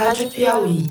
[0.00, 0.86] Rádio Piauí.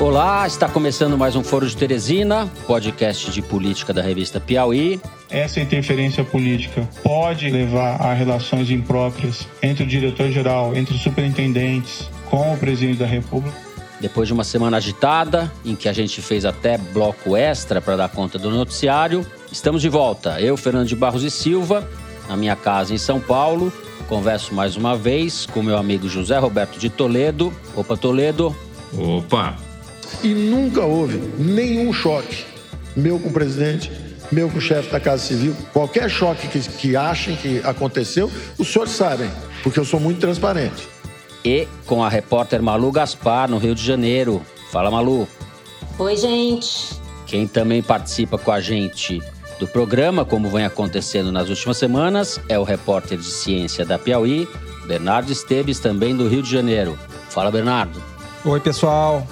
[0.00, 5.00] Olá, está começando mais um Foro de Teresina, podcast de política da revista Piauí.
[5.30, 12.52] Essa interferência política pode levar a relações impróprias entre o diretor-geral, entre os superintendentes, com
[12.52, 13.56] o presidente da República.
[14.00, 18.08] Depois de uma semana agitada, em que a gente fez até bloco extra para dar
[18.08, 20.40] conta do noticiário, estamos de volta.
[20.40, 21.88] Eu, Fernando de Barros e Silva,
[22.30, 23.72] na minha casa em São Paulo.
[24.08, 27.52] Converso mais uma vez com meu amigo José Roberto de Toledo.
[27.74, 28.54] Opa, Toledo.
[28.96, 29.56] Opa!
[30.22, 32.44] E nunca houve nenhum choque
[32.96, 33.90] meu com o presidente,
[34.30, 35.56] meu com o chefe da Casa Civil.
[35.72, 39.30] Qualquer choque que, que achem que aconteceu, os senhores sabem,
[39.62, 40.88] porque eu sou muito transparente
[41.44, 44.42] e com a repórter Malu Gaspar, no Rio de Janeiro.
[44.70, 45.26] Fala, Malu.
[45.98, 47.00] Oi, gente.
[47.26, 49.20] Quem também participa com a gente
[49.60, 54.48] do programa, como vem acontecendo nas últimas semanas, é o repórter de ciência da Piauí,
[54.86, 56.98] Bernardo Esteves, também do Rio de Janeiro.
[57.28, 58.02] Fala, Bernardo.
[58.42, 59.26] Oi, pessoal.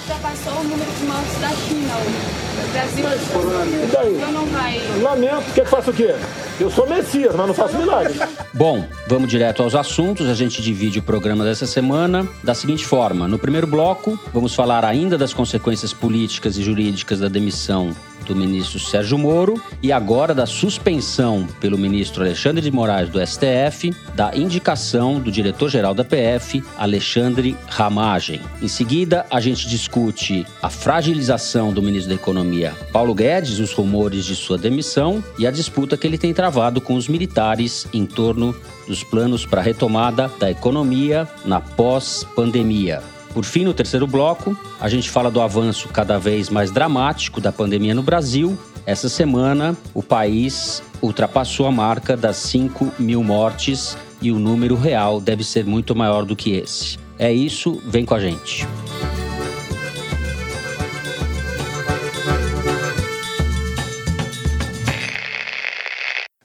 [0.00, 2.48] Ultrapassou o número de mortes da China hoje.
[2.58, 4.32] O Brasil e daí?
[4.32, 4.80] não vai.
[5.02, 6.14] Lamento, quer que faça o quê?
[6.58, 8.14] Eu sou Messias, mas não faço milagre.
[8.54, 10.28] Bom, vamos direto aos assuntos.
[10.28, 14.84] A gente divide o programa dessa semana da seguinte forma: no primeiro bloco, vamos falar
[14.84, 17.94] ainda das consequências políticas e jurídicas da demissão
[18.28, 23.92] do ministro Sérgio Moro e agora da suspensão pelo ministro Alexandre de Moraes do STF
[24.14, 28.40] da indicação do diretor-geral da PF, Alexandre Ramagem.
[28.60, 34.24] Em seguida, a gente discute a fragilização do ministro da Economia, Paulo Guedes, os rumores
[34.24, 38.54] de sua demissão e a disputa que ele tem travado com os militares em torno
[38.86, 43.17] dos planos para a retomada da economia na pós-pandemia.
[43.32, 47.52] Por fim, no terceiro bloco, a gente fala do avanço cada vez mais dramático da
[47.52, 48.58] pandemia no Brasil.
[48.86, 55.20] Essa semana, o país ultrapassou a marca das 5 mil mortes e o número real
[55.20, 56.98] deve ser muito maior do que esse.
[57.18, 58.66] É isso, vem com a gente.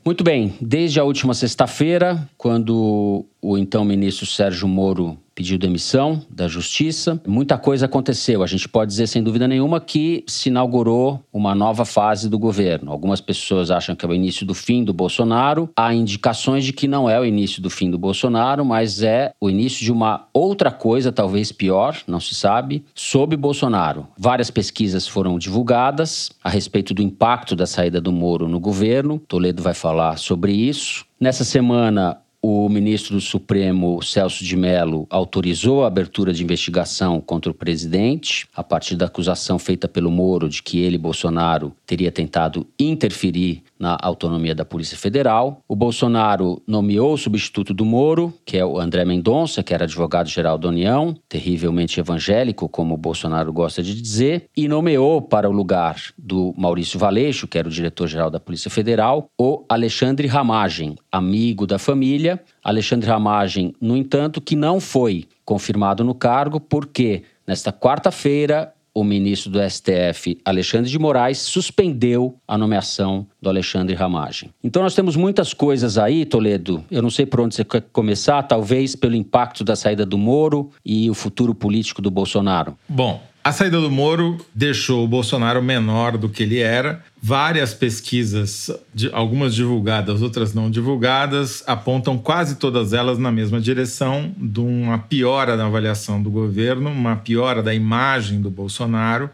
[0.06, 6.48] Muito bem, desde a última sexta-feira, quando o então ministro Sérgio Moro pediu demissão da
[6.48, 7.22] justiça.
[7.28, 8.44] Muita coisa aconteceu.
[8.44, 12.92] A gente pode dizer, sem dúvida nenhuma, que se inaugurou uma nova fase do governo.
[12.92, 15.70] Algumas pessoas acham que é o início do fim do Bolsonaro.
[15.76, 19.50] Há indicações de que não é o início do fim do Bolsonaro, mas é o
[19.50, 24.08] início de uma outra coisa, talvez pior, não se sabe, sob Bolsonaro.
[24.18, 29.20] Várias pesquisas foram divulgadas a respeito do impacto da saída do Moro no governo.
[29.28, 31.06] Toledo vai falar sobre isso.
[31.20, 37.50] Nessa semana, o ministro do Supremo, Celso de Mello, autorizou a abertura de investigação contra
[37.50, 42.68] o presidente, a partir da acusação feita pelo Moro de que ele, Bolsonaro, teria tentado
[42.78, 45.62] interferir na autonomia da Polícia Federal.
[45.70, 50.58] O Bolsonaro nomeou o substituto do Moro, que é o André Mendonça, que era advogado-geral
[50.58, 55.96] da União, terrivelmente evangélico, como o Bolsonaro gosta de dizer, e nomeou para o lugar
[56.18, 61.78] do Maurício Valeixo, que era o diretor-geral da Polícia Federal, o Alexandre Ramagem, amigo da
[61.78, 62.42] família.
[62.64, 69.52] Alexandre Ramagem, no entanto, que não foi confirmado no cargo, porque nesta quarta-feira o ministro
[69.52, 74.52] do STF, Alexandre de Moraes, suspendeu a nomeação do Alexandre Ramagem.
[74.64, 76.84] Então nós temos muitas coisas aí, Toledo.
[76.92, 80.70] Eu não sei por onde você quer começar, talvez pelo impacto da saída do Moro
[80.86, 82.78] e o futuro político do Bolsonaro.
[82.88, 87.04] Bom, a saída do Moro deixou o Bolsonaro menor do que ele era.
[87.22, 88.72] Várias pesquisas,
[89.12, 95.58] algumas divulgadas, outras não divulgadas, apontam quase todas elas na mesma direção de uma piora
[95.58, 99.30] na avaliação do governo, uma piora da imagem do Bolsonaro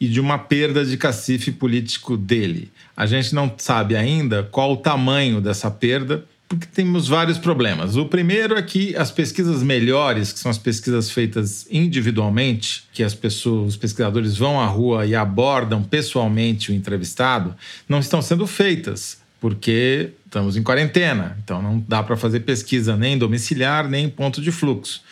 [0.00, 2.70] e de uma perda de cacife político dele.
[2.96, 7.94] A gente não sabe ainda qual o tamanho dessa perda, porque temos vários problemas.
[7.96, 13.14] O primeiro é que as pesquisas melhores, que são as pesquisas feitas individualmente, que as
[13.14, 17.54] pessoas, os pesquisadores vão à rua e abordam pessoalmente o entrevistado,
[17.86, 23.18] não estão sendo feitas, porque estamos em quarentena, então não dá para fazer pesquisa nem
[23.18, 25.02] domiciliar, nem em ponto de fluxo.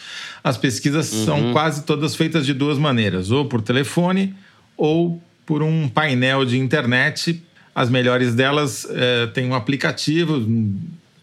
[0.42, 1.24] As pesquisas uhum.
[1.26, 4.34] são quase todas feitas de duas maneiras, ou por telefone
[4.74, 7.42] ou por um painel de internet.
[7.74, 10.44] As melhores delas é, têm um aplicativo,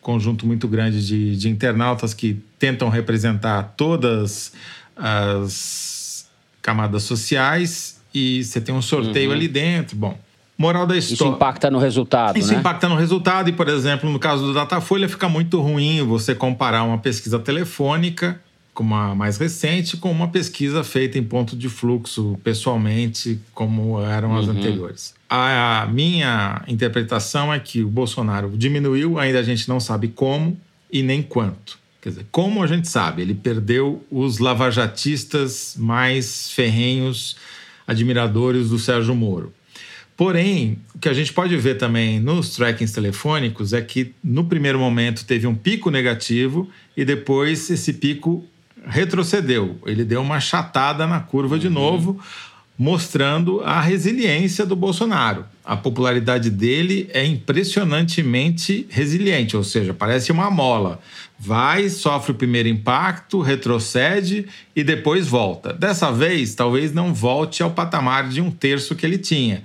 [0.03, 4.53] conjunto muito grande de, de internautas que tentam representar todas
[4.95, 6.27] as
[6.61, 9.35] camadas sociais e você tem um sorteio uhum.
[9.35, 9.95] ali dentro.
[9.95, 10.17] Bom,
[10.57, 11.15] moral da história.
[11.15, 12.59] Isso impacta no resultado, Isso né?
[12.59, 16.83] impacta no resultado e, por exemplo, no caso do Datafolha, fica muito ruim você comparar
[16.83, 18.39] uma pesquisa telefônica
[18.73, 24.35] como a mais recente, com uma pesquisa feita em ponto de fluxo pessoalmente, como eram
[24.35, 24.51] as uhum.
[24.51, 25.13] anteriores.
[25.29, 30.57] A minha interpretação é que o Bolsonaro diminuiu, ainda a gente não sabe como,
[30.91, 31.77] e nem quanto.
[32.01, 37.37] Quer dizer, como a gente sabe, ele perdeu os lavajatistas mais ferrenhos,
[37.87, 39.53] admiradores do Sérgio Moro.
[40.15, 44.77] Porém, o que a gente pode ver também nos trackings telefônicos é que no primeiro
[44.77, 48.45] momento teve um pico negativo e depois esse pico
[48.85, 49.79] retrocedeu.
[49.85, 52.19] Ele deu uma chatada na curva de novo,
[52.77, 55.45] mostrando a resiliência do Bolsonaro.
[55.65, 60.99] A popularidade dele é impressionantemente resiliente, ou seja, parece uma mola.
[61.39, 64.45] Vai, sofre o primeiro impacto, retrocede
[64.75, 65.73] e depois volta.
[65.73, 69.63] Dessa vez, talvez não volte ao patamar de um terço que ele tinha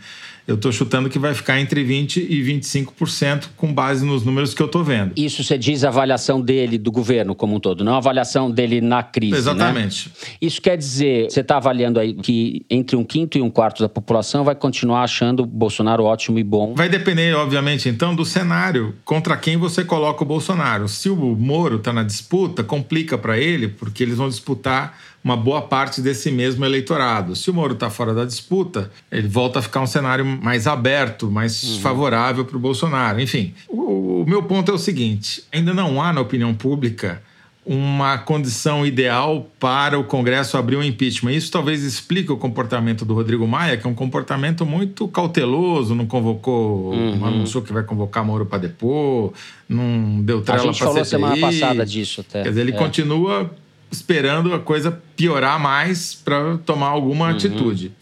[0.48, 4.62] eu estou chutando que vai ficar entre 20% e 25% com base nos números que
[4.62, 5.12] eu estou vendo.
[5.14, 8.80] Isso você diz a avaliação dele do governo como um todo, não a avaliação dele
[8.80, 9.32] na crise.
[9.32, 9.38] Né?
[9.38, 10.08] Exatamente.
[10.08, 10.14] Né?
[10.40, 13.90] Isso quer dizer, você está avaliando aí que entre um quinto e um quarto da
[13.90, 15.46] população vai continuar achando o
[15.88, 16.74] Bolsonaro ótimo e bom.
[16.74, 20.88] Vai depender, obviamente, então, do cenário contra quem você coloca o Bolsonaro.
[20.88, 25.62] Se o Moro está na disputa, complica para ele, porque eles vão disputar uma boa
[25.62, 27.34] parte desse mesmo eleitorado.
[27.34, 31.30] Se o Moro está fora da disputa, ele volta a ficar um cenário mais aberto,
[31.30, 31.80] mais uhum.
[31.80, 33.20] favorável para o Bolsonaro.
[33.20, 37.22] Enfim, o, o meu ponto é o seguinte: ainda não há na opinião pública
[37.68, 41.32] uma condição ideal para o Congresso abrir um impeachment.
[41.32, 46.06] Isso talvez explique o comportamento do Rodrigo Maia, que é um comportamento muito cauteloso, não
[46.06, 47.16] convocou, uhum.
[47.16, 49.34] não anunciou que vai convocar Moro para depor,
[49.68, 51.10] não deu trela para A gente falou CPI.
[51.10, 52.42] semana passada disso até.
[52.42, 52.74] Quer dizer, ele é.
[52.74, 53.54] continua
[53.90, 57.32] esperando a coisa piorar mais para tomar alguma uhum.
[57.32, 57.92] atitude.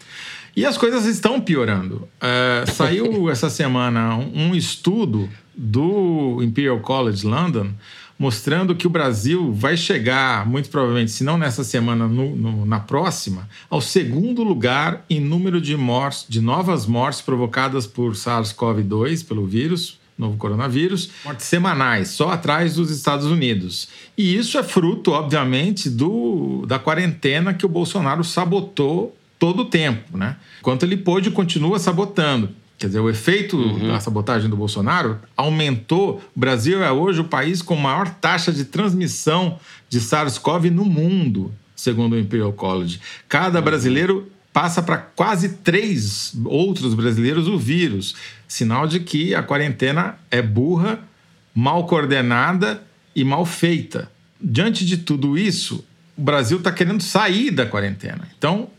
[0.55, 2.07] E as coisas estão piorando.
[2.21, 7.71] É, saiu essa semana um estudo do Imperial College London
[8.17, 12.79] mostrando que o Brasil vai chegar, muito provavelmente, se não nessa semana, no, no, na
[12.79, 19.45] próxima, ao segundo lugar em número de mortes, de novas mortes provocadas por SARS-CoV-2, pelo
[19.45, 23.87] vírus, novo coronavírus, mortes semanais, só atrás dos Estados Unidos.
[24.17, 30.17] E isso é fruto, obviamente, do, da quarentena que o Bolsonaro sabotou todo o tempo,
[30.17, 30.37] né?
[30.59, 32.49] Enquanto ele pôde, continua sabotando.
[32.77, 33.87] Quer dizer, o efeito uhum.
[33.87, 36.21] da sabotagem do Bolsonaro aumentou.
[36.35, 39.59] O Brasil é hoje o país com maior taxa de transmissão
[39.89, 42.99] de SARS-CoV no mundo, segundo o Imperial College.
[43.27, 48.15] Cada brasileiro passa para quase três outros brasileiros o vírus.
[48.47, 50.99] Sinal de que a quarentena é burra,
[51.55, 52.83] mal coordenada
[53.15, 54.11] e mal feita.
[54.39, 55.83] Diante de tudo isso,
[56.15, 58.27] o Brasil está querendo sair da quarentena.
[58.37, 58.69] Então,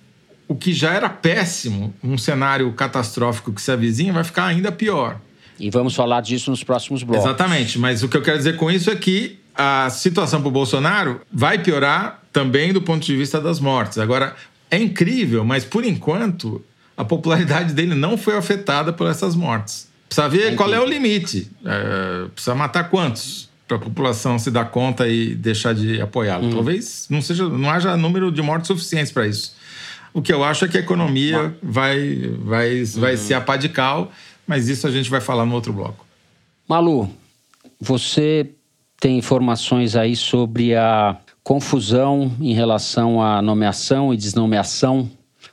[0.48, 5.20] o que já era péssimo, um cenário catastrófico que se avizinha, vai ficar ainda pior.
[5.60, 7.24] E vamos falar disso nos próximos blocos.
[7.24, 10.52] Exatamente, mas o que eu quero dizer com isso é que a situação para o
[10.52, 13.98] Bolsonaro vai piorar também do ponto de vista das mortes.
[13.98, 14.34] Agora,
[14.70, 16.64] é incrível, mas por enquanto
[16.96, 19.88] a popularidade dele não foi afetada por essas mortes.
[20.08, 21.50] Precisa ver é qual é o limite.
[21.64, 26.46] É, precisa matar quantos para a população se dar conta e deixar de apoiá-lo.
[26.46, 26.50] Hum.
[26.50, 29.54] Talvez não seja, não haja número de mortes suficientes para isso.
[30.12, 33.16] O que eu acho é que a economia vai, vai, vai hum.
[33.16, 34.10] ser apadical,
[34.46, 36.06] mas isso a gente vai falar no outro bloco.
[36.68, 37.10] Malu,
[37.80, 38.50] você
[39.00, 45.10] tem informações aí sobre a confusão em relação à nomeação e desnomeação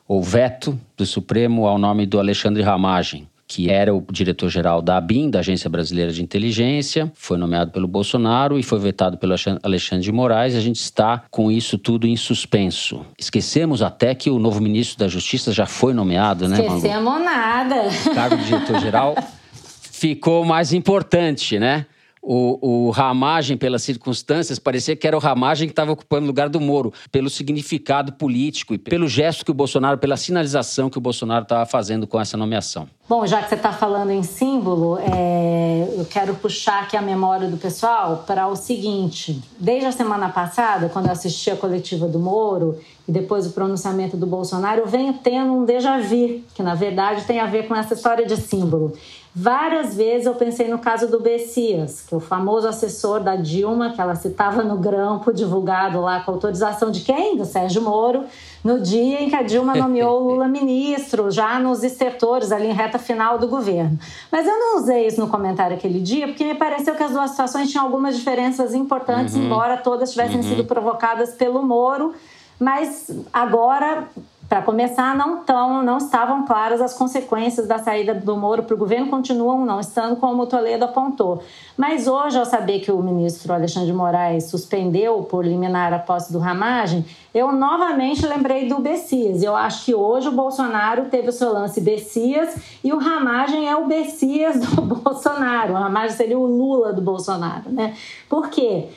[0.07, 5.29] ou veto do Supremo ao nome do Alexandre Ramagem, que era o diretor-geral da ABIN,
[5.29, 10.11] da Agência Brasileira de Inteligência, foi nomeado pelo Bolsonaro e foi vetado pelo Alexandre de
[10.11, 10.55] Moraes.
[10.55, 13.05] A gente está com isso tudo em suspenso.
[13.17, 17.75] Esquecemos até que o novo ministro da Justiça já foi nomeado, né, Esquecemos nada.
[18.05, 19.15] O cargo de diretor-geral
[19.91, 21.85] ficou mais importante, né?
[22.25, 26.49] O, o Ramagem, pelas circunstâncias, parecia que era o Ramagem que estava ocupando o lugar
[26.49, 31.01] do Moro, pelo significado político e pelo gesto que o Bolsonaro, pela sinalização que o
[31.01, 32.87] Bolsonaro estava fazendo com essa nomeação.
[33.07, 37.47] Bom, já que você está falando em símbolo, é, eu quero puxar aqui a memória
[37.47, 42.17] do pessoal para o seguinte: desde a semana passada, quando eu assisti a coletiva do
[42.17, 46.73] Moro e depois o pronunciamento do Bolsonaro, eu venho tendo um déjà vu, que na
[46.73, 48.93] verdade tem a ver com essa história de símbolo.
[49.37, 53.91] Várias vezes eu pensei no caso do Bessias, que é o famoso assessor da Dilma,
[53.91, 57.35] que ela citava no grampo divulgado lá com autorização de quem?
[57.35, 58.23] Do Sérgio Moro,
[58.63, 62.71] no dia em que a Dilma nomeou o Lula ministro, já nos estertores, ali em
[62.71, 63.99] reta final do governo.
[64.31, 67.31] Mas eu não usei isso no comentário aquele dia, porque me pareceu que as duas
[67.31, 69.43] situações tinham algumas diferenças importantes, uhum.
[69.43, 70.43] embora todas tivessem uhum.
[70.43, 72.13] sido provocadas pelo Moro.
[72.57, 74.07] Mas agora
[74.47, 78.77] Para começar, não, tão, não estavam claras as consequências da saída do Moro para o
[78.77, 81.41] governo, continuam não estando, como o Toledo apontou.
[81.75, 86.31] Mas hoje, ao saber que o ministro Alexandre de Moraes suspendeu por eliminar a posse
[86.31, 89.41] do Ramagem, eu novamente lembrei do Bessias.
[89.41, 93.75] Eu acho que hoje o Bolsonaro teve o seu lance Bessias e o Ramagem é
[93.75, 95.73] o Bessias do Bolsonaro.
[95.73, 97.93] O Ramagem seria o Lula do Bolsonaro, né?
[98.29, 98.85] Por quê?
[98.85, 98.89] Porque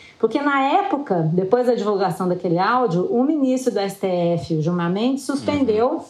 [0.43, 6.05] na época, depois da divulgação daquele áudio, o ministro do STF, o Gilmar Mendes, suspendeu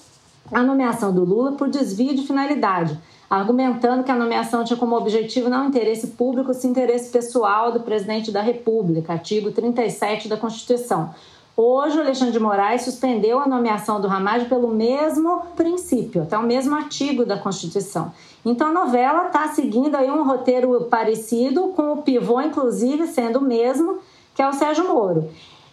[0.50, 2.98] a nomeação do Lula por desvio de finalidade,
[3.28, 8.30] argumentando que a nomeação tinha como objetivo não interesse público, sim interesse pessoal do presidente
[8.30, 11.10] da República, artigo 37 da Constituição.
[11.54, 16.42] Hoje, o Alexandre de Moraes suspendeu a nomeação do Ramage pelo mesmo princípio, até o
[16.44, 18.12] mesmo artigo da Constituição.
[18.48, 23.42] Então, a novela está seguindo aí um roteiro parecido, com o pivô, inclusive, sendo o
[23.42, 23.98] mesmo,
[24.34, 25.28] que é o Sérgio Moro.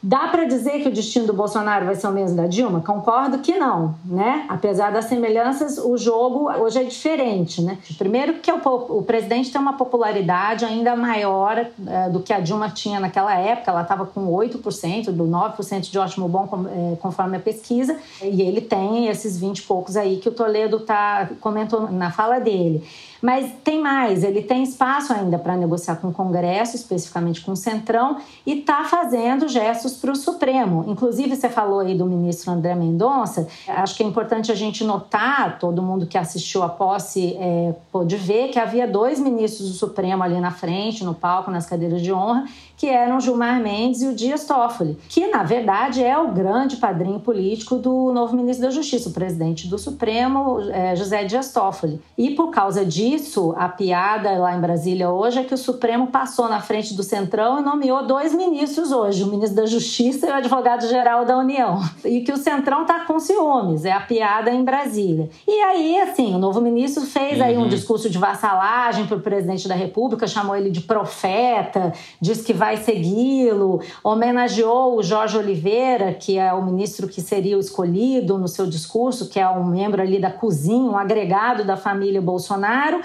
[0.07, 2.79] Dá para dizer que o destino do Bolsonaro vai ser o mesmo da Dilma?
[2.79, 4.45] Concordo que não, né?
[4.47, 7.79] Apesar das semelhanças, o jogo hoje é diferente, né?
[7.97, 8.59] Primeiro que o,
[9.00, 11.57] o presidente tem uma popularidade ainda maior
[11.88, 15.97] é, do que a Dilma tinha naquela época, ela estava com 8%, do 9% de
[15.97, 20.29] ótimo bom, é, conforme a pesquisa, e ele tem esses 20 e poucos aí que
[20.29, 22.83] o Toledo tá, comentou na fala dele.
[23.25, 27.55] Mas tem mais, ele tem espaço ainda para negociar com o Congresso, especificamente com o
[27.55, 30.86] Centrão, e está fazendo gestos para o Supremo.
[30.88, 35.58] Inclusive, você falou aí do ministro André Mendonça, acho que é importante a gente notar,
[35.58, 40.22] todo mundo que assistiu a posse é, pôde ver, que havia dois ministros do Supremo
[40.22, 42.46] ali na frente, no palco, nas cadeiras de honra,
[42.77, 47.20] que eram Gilmar Mendes e o Dias Toffoli, que na verdade é o grande padrinho
[47.20, 52.00] político do novo ministro da Justiça, o presidente do Supremo, é, José Dias Toffoli.
[52.17, 56.50] E por causa disso, a piada lá em Brasília hoje é que o Supremo passou
[56.50, 60.34] na frente do Centrão e nomeou dois ministros hoje, o ministro da Justiça e o
[60.34, 61.79] advogado-geral da União.
[62.05, 65.27] E que o Centrão está com ciúmes, é a piada em Brasília.
[65.48, 67.67] E aí, assim, o novo ministro fez aí um uhum.
[67.67, 71.91] discurso de vassalagem para o presidente da República, chamou ele de profeta,
[72.22, 77.57] disse que vai vai segui-lo, homenageou o Jorge Oliveira, que é o ministro que seria
[77.57, 81.77] o escolhido no seu discurso, que é um membro ali da cozinha, um agregado da
[81.77, 83.01] família Bolsonaro.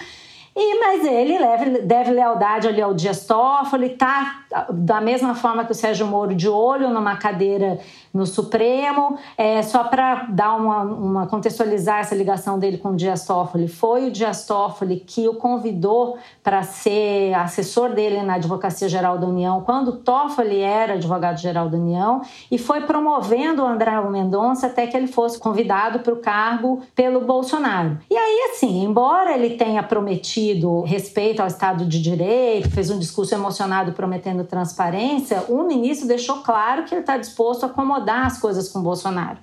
[0.57, 4.40] E, mas ele deve, deve lealdade ali ao Dias Toffoli, tá
[4.73, 7.79] da mesma forma que o Sérgio Moro de olho numa cadeira
[8.13, 9.17] no Supremo.
[9.37, 14.09] É, só para dar uma, uma, contextualizar essa ligação dele com o Dias Toffoli, foi
[14.09, 19.63] o Dias Toffoli que o convidou para ser assessor dele na Advocacia Geral da União,
[19.63, 25.07] quando Toffoli era advogado-geral da União, e foi promovendo o André Mendonça até que ele
[25.07, 27.99] fosse convidado para o cargo pelo Bolsonaro.
[28.11, 33.35] E aí, assim, embora ele tenha prometido respeito ao Estado de Direito, fez um discurso
[33.35, 38.69] emocionado prometendo transparência, o ministro deixou claro que ele está disposto a acomodar as coisas
[38.69, 39.39] com Bolsonaro.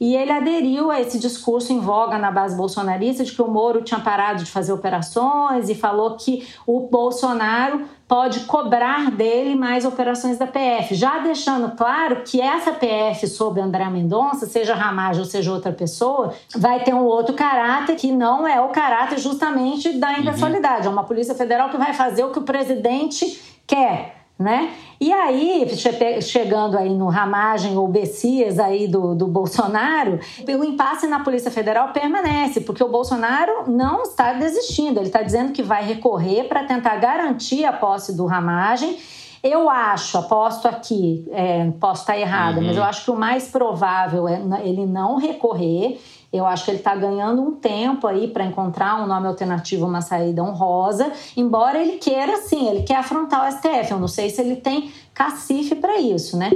[0.00, 3.82] E ele aderiu a esse discurso em voga na base bolsonarista de que o Moro
[3.82, 10.38] tinha parado de fazer operações e falou que o Bolsonaro pode cobrar dele mais operações
[10.38, 15.52] da PF, já deixando claro que essa PF sobre André Mendonça, seja Ramagem ou seja
[15.52, 20.20] outra pessoa, vai ter um outro caráter que não é o caráter justamente da uhum.
[20.20, 20.86] impessoalidade.
[20.86, 24.72] É uma Polícia Federal que vai fazer o que o presidente quer né?
[25.00, 25.66] E aí,
[26.22, 31.92] chegando aí no ramagem ou Bessias aí do, do Bolsonaro, o impasse na Polícia Federal
[31.92, 36.96] permanece, porque o Bolsonaro não está desistindo, ele está dizendo que vai recorrer para tentar
[36.96, 38.96] garantir a posse do ramagem.
[39.42, 42.66] Eu acho, aposto aqui, é, posso estar errada, uhum.
[42.66, 46.00] mas eu acho que o mais provável é ele não recorrer
[46.32, 50.02] eu acho que ele está ganhando um tempo aí para encontrar um nome alternativo, uma
[50.02, 53.92] saída honrosa, embora ele queira, sim, ele quer afrontar o STF.
[53.92, 56.50] Eu não sei se ele tem cacife para isso, né?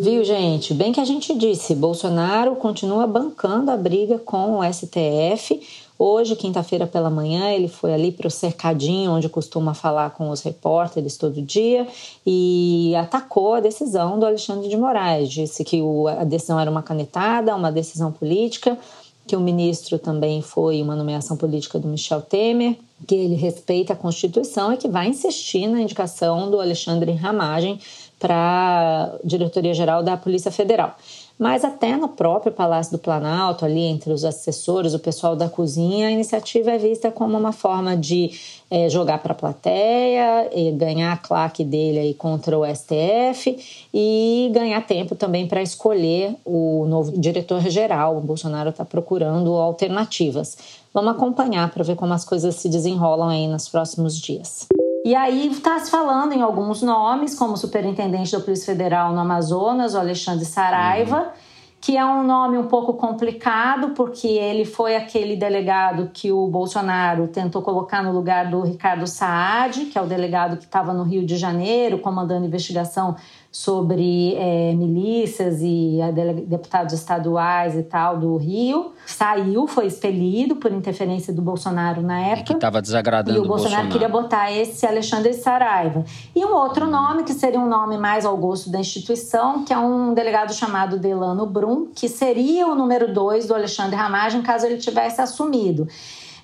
[0.00, 0.74] Viu, gente?
[0.74, 5.60] Bem que a gente disse, Bolsonaro continua bancando a briga com o STF.
[5.98, 10.42] Hoje, quinta-feira pela manhã, ele foi ali para o cercadinho onde costuma falar com os
[10.42, 11.86] repórteres todo dia
[12.24, 15.30] e atacou a decisão do Alexandre de Moraes.
[15.30, 15.82] Disse que
[16.18, 18.78] a decisão era uma canetada, uma decisão política
[19.26, 23.96] que o ministro também foi uma nomeação política do Michel Temer, que ele respeita a
[23.96, 27.78] Constituição e que vai insistir na indicação do Alexandre Ramagem
[28.18, 30.96] para a diretoria-geral da Polícia Federal.
[31.38, 36.08] Mas até no próprio Palácio do Planalto, ali entre os assessores, o pessoal da cozinha,
[36.08, 38.30] a iniciativa é vista como uma forma de
[38.70, 44.84] é, jogar para a plateia, ganhar a claque dele aí contra o STF e ganhar
[44.86, 48.16] tempo também para escolher o novo diretor-geral.
[48.16, 50.58] O Bolsonaro está procurando alternativas.
[50.92, 54.66] Vamos acompanhar para ver como as coisas se desenrolam aí nos próximos dias.
[55.04, 59.94] E aí está se falando em alguns nomes, como superintendente da Polícia Federal no Amazonas,
[59.94, 61.45] o Alexandre Saraiva, uhum.
[61.80, 67.28] Que é um nome um pouco complicado, porque ele foi aquele delegado que o Bolsonaro
[67.28, 71.24] tentou colocar no lugar do Ricardo Saad, que é o delegado que estava no Rio
[71.24, 73.16] de Janeiro, comandando investigação
[73.56, 75.98] sobre é, milícias e
[76.46, 78.92] deputados estaduais e tal do Rio.
[79.06, 82.44] Saiu, foi expelido por interferência do Bolsonaro na época.
[82.44, 86.04] que estava desagradando E o Bolsonaro, Bolsonaro queria botar esse Alexandre Saraiva.
[86.34, 89.78] E um outro nome, que seria um nome mais ao gosto da instituição, que é
[89.78, 94.76] um delegado chamado Delano Brum, que seria o número dois do Alexandre Ramagem, caso ele
[94.76, 95.88] tivesse assumido.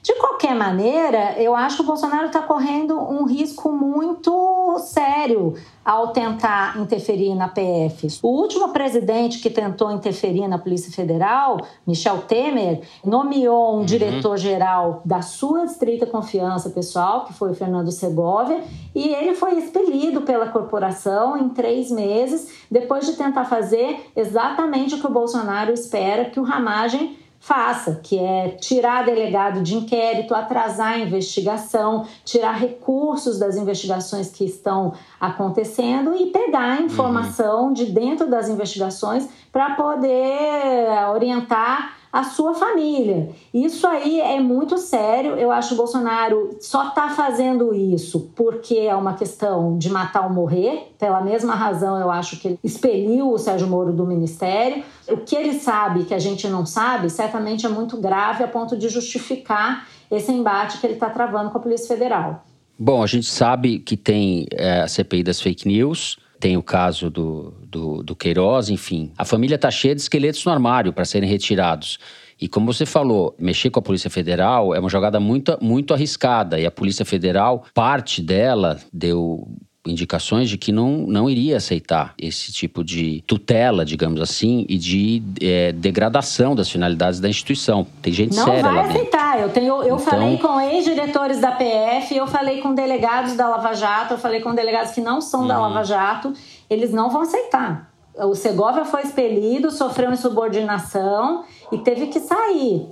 [0.03, 5.55] De qualquer maneira, eu acho que o Bolsonaro está correndo um risco muito sério
[5.85, 8.09] ao tentar interferir na PF.
[8.21, 13.85] O último presidente que tentou interferir na Polícia Federal, Michel Temer, nomeou um uhum.
[13.85, 18.61] diretor-geral da sua estrita confiança pessoal, que foi o Fernando Segovia,
[18.93, 24.99] e ele foi expelido pela corporação em três meses, depois de tentar fazer exatamente o
[24.99, 30.93] que o Bolsonaro espera que o Ramagem faça, que é tirar delegado de inquérito, atrasar
[30.93, 37.73] a investigação, tirar recursos das investigações que estão acontecendo e pegar a informação uhum.
[37.73, 43.31] de dentro das investigações para poder orientar a sua família.
[43.55, 45.35] Isso aí é muito sério.
[45.37, 50.25] Eu acho que o Bolsonaro só está fazendo isso porque é uma questão de matar
[50.25, 50.93] ou morrer.
[50.99, 54.85] Pela mesma razão, eu acho que ele expeliu o Sérgio Moro do ministério.
[55.09, 58.77] O que ele sabe que a gente não sabe, certamente é muito grave a ponto
[58.77, 62.45] de justificar esse embate que ele está travando com a Polícia Federal.
[62.79, 67.09] Bom, a gente sabe que tem é, a CPI das fake news, tem o caso
[67.09, 69.13] do, do, do Queiroz, enfim.
[69.17, 72.01] A família está cheia de esqueletos no armário para serem retirados.
[72.41, 76.59] E como você falou, mexer com a Polícia Federal é uma jogada muito, muito arriscada.
[76.59, 79.47] E a Polícia Federal, parte dela deu
[79.87, 85.23] indicações de que não, não iria aceitar esse tipo de tutela, digamos assim, e de
[85.41, 87.87] é, degradação das finalidades da instituição.
[88.01, 89.41] Tem gente não séria Não vai aceitar.
[89.41, 89.99] Eu, tenho, eu então...
[89.99, 94.55] falei com ex-diretores da PF, eu falei com delegados da Lava Jato, eu falei com
[94.55, 95.49] delegados que não são uhum.
[95.49, 96.33] da Lava Jato,
[96.71, 97.91] eles não vão aceitar.
[98.15, 102.87] O Segovia foi expelido, sofreu insubordinação e teve que sair.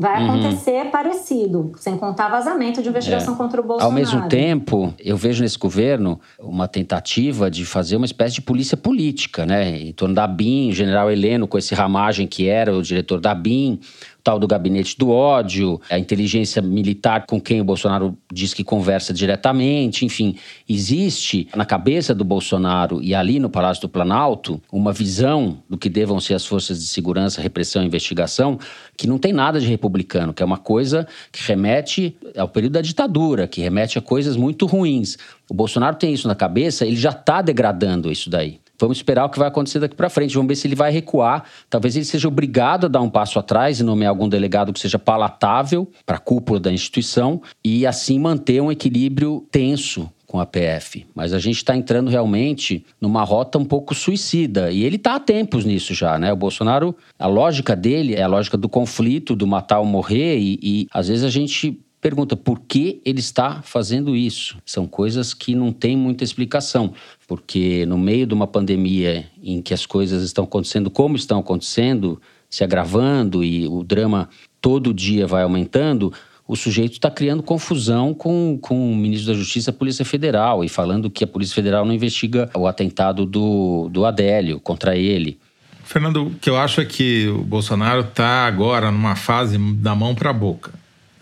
[0.00, 0.30] Vai uhum.
[0.30, 0.90] acontecer uhum.
[0.90, 3.36] parecido, sem contar vazamento de investigação é.
[3.36, 3.90] contra o Bolsonaro.
[3.90, 8.78] Ao mesmo tempo, eu vejo nesse governo uma tentativa de fazer uma espécie de polícia
[8.78, 9.78] política, né?
[9.78, 13.34] Em torno da BIM, o general Heleno, com esse ramagem que era o diretor da
[13.34, 13.78] BIM,
[14.22, 19.12] tal do gabinete do ódio, a inteligência militar com quem o Bolsonaro diz que conversa
[19.12, 20.36] diretamente, enfim,
[20.68, 25.88] existe na cabeça do Bolsonaro e ali no Palácio do Planalto uma visão do que
[25.88, 28.58] devam ser as forças de segurança, repressão e investigação
[28.96, 32.80] que não tem nada de republicano, que é uma coisa que remete ao período da
[32.80, 35.16] ditadura, que remete a coisas muito ruins.
[35.48, 38.60] O Bolsonaro tem isso na cabeça, ele já está degradando isso daí.
[38.80, 40.34] Vamos esperar o que vai acontecer daqui para frente.
[40.34, 41.44] Vamos ver se ele vai recuar.
[41.68, 44.98] Talvez ele seja obrigado a dar um passo atrás e nomear algum delegado que seja
[44.98, 51.04] palatável para a cúpula da instituição e assim manter um equilíbrio tenso com a PF.
[51.12, 54.70] Mas a gente está entrando realmente numa rota um pouco suicida.
[54.70, 56.32] E ele está há tempos nisso já, né?
[56.32, 60.38] O Bolsonaro, a lógica dele é a lógica do conflito, do matar ou morrer.
[60.38, 64.56] E, e às vezes a gente pergunta por que ele está fazendo isso.
[64.64, 66.94] São coisas que não têm muita explicação,
[67.28, 72.20] porque no meio de uma pandemia em que as coisas estão acontecendo como estão acontecendo,
[72.48, 74.28] se agravando e o drama
[74.60, 76.12] todo dia vai aumentando,
[76.48, 80.68] o sujeito está criando confusão com, com o ministro da Justiça, a Polícia Federal, e
[80.68, 85.38] falando que a Polícia Federal não investiga o atentado do, do Adélio contra ele.
[85.84, 90.14] Fernando, o que eu acho é que o Bolsonaro está agora numa fase da mão
[90.14, 90.79] para a boca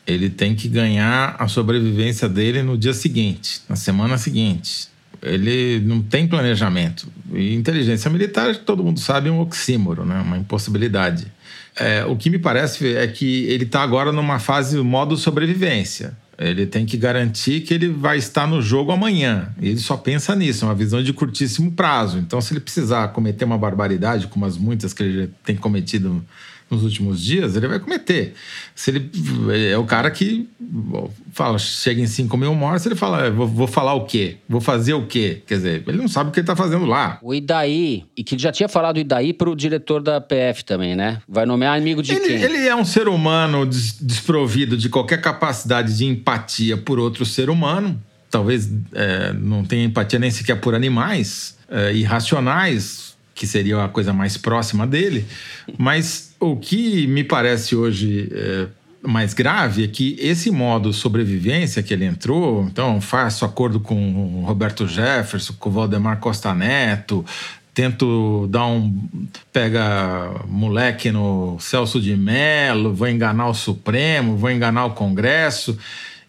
[0.08, 4.88] ele tem que ganhar a sobrevivência dele no dia seguinte, na semana seguinte.
[5.20, 7.06] Ele não tem planejamento.
[7.34, 10.18] E inteligência militar, todo mundo sabe, é um oxímoro, né?
[10.22, 11.30] uma impossibilidade.
[11.76, 16.16] É, o que me parece é que ele está agora numa fase modo sobrevivência.
[16.38, 19.52] Ele tem que garantir que ele vai estar no jogo amanhã.
[19.60, 22.18] E ele só pensa nisso, é uma visão de curtíssimo prazo.
[22.18, 26.24] Então, se ele precisar cometer uma barbaridade, como as muitas que ele tem cometido
[26.70, 28.34] nos últimos dias, ele vai cometer.
[28.74, 29.10] Se ele
[29.70, 30.48] é o cara que
[31.32, 34.36] fala, chega em 5 mil mortes, ele fala, é, vou, vou, falar o quê?
[34.48, 35.42] Vou fazer o quê?
[35.46, 37.18] Quer dizer, ele não sabe o que ele está fazendo lá.
[37.22, 40.94] O Idaí, e que já tinha falado o Idaí para o diretor da PF também,
[40.94, 41.22] né?
[41.26, 42.42] Vai nomear amigo de ele, quem?
[42.42, 46.27] Ele é um ser humano desprovido de qualquer capacidade de empatia
[46.76, 48.00] por outro ser humano.
[48.30, 54.12] Talvez é, não tenha empatia nem sequer por animais é, irracionais, que seria a coisa
[54.12, 55.26] mais próxima dele.
[55.78, 58.66] Mas o que me parece hoje é,
[59.02, 64.86] mais grave é que esse modo sobrevivência que ele entrou, então faço acordo com Roberto
[64.86, 67.24] Jefferson, com Valdemar Costa Neto,
[67.78, 69.08] tento dar um.
[69.52, 75.78] pega moleque no Celso de Mello, vou enganar o Supremo, vou enganar o Congresso.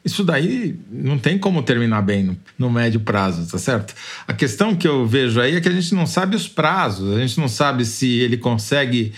[0.03, 3.93] Isso daí não tem como terminar bem no, no, médio prazo, tá certo?
[4.27, 7.19] A questão que eu vejo aí é que a gente não sabe os prazos, a
[7.19, 9.12] gente não sabe se ele consegue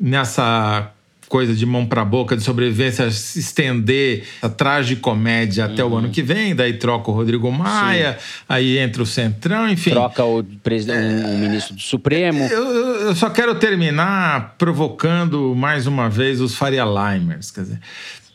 [0.00, 0.92] nessa
[1.32, 5.72] coisa de mão para boca, de sobrevivência, se estender a tragicomédia uhum.
[5.72, 5.96] até o uhum.
[5.96, 8.44] ano que vem, daí troca o Rodrigo Maia, Sim.
[8.46, 9.92] aí entra o Centrão, enfim.
[9.92, 12.44] Troca o, presidente, é, o ministro do Supremo.
[12.44, 12.64] Eu,
[13.06, 17.80] eu, só quero terminar provocando mais uma vez os Faria Limers, quer dizer.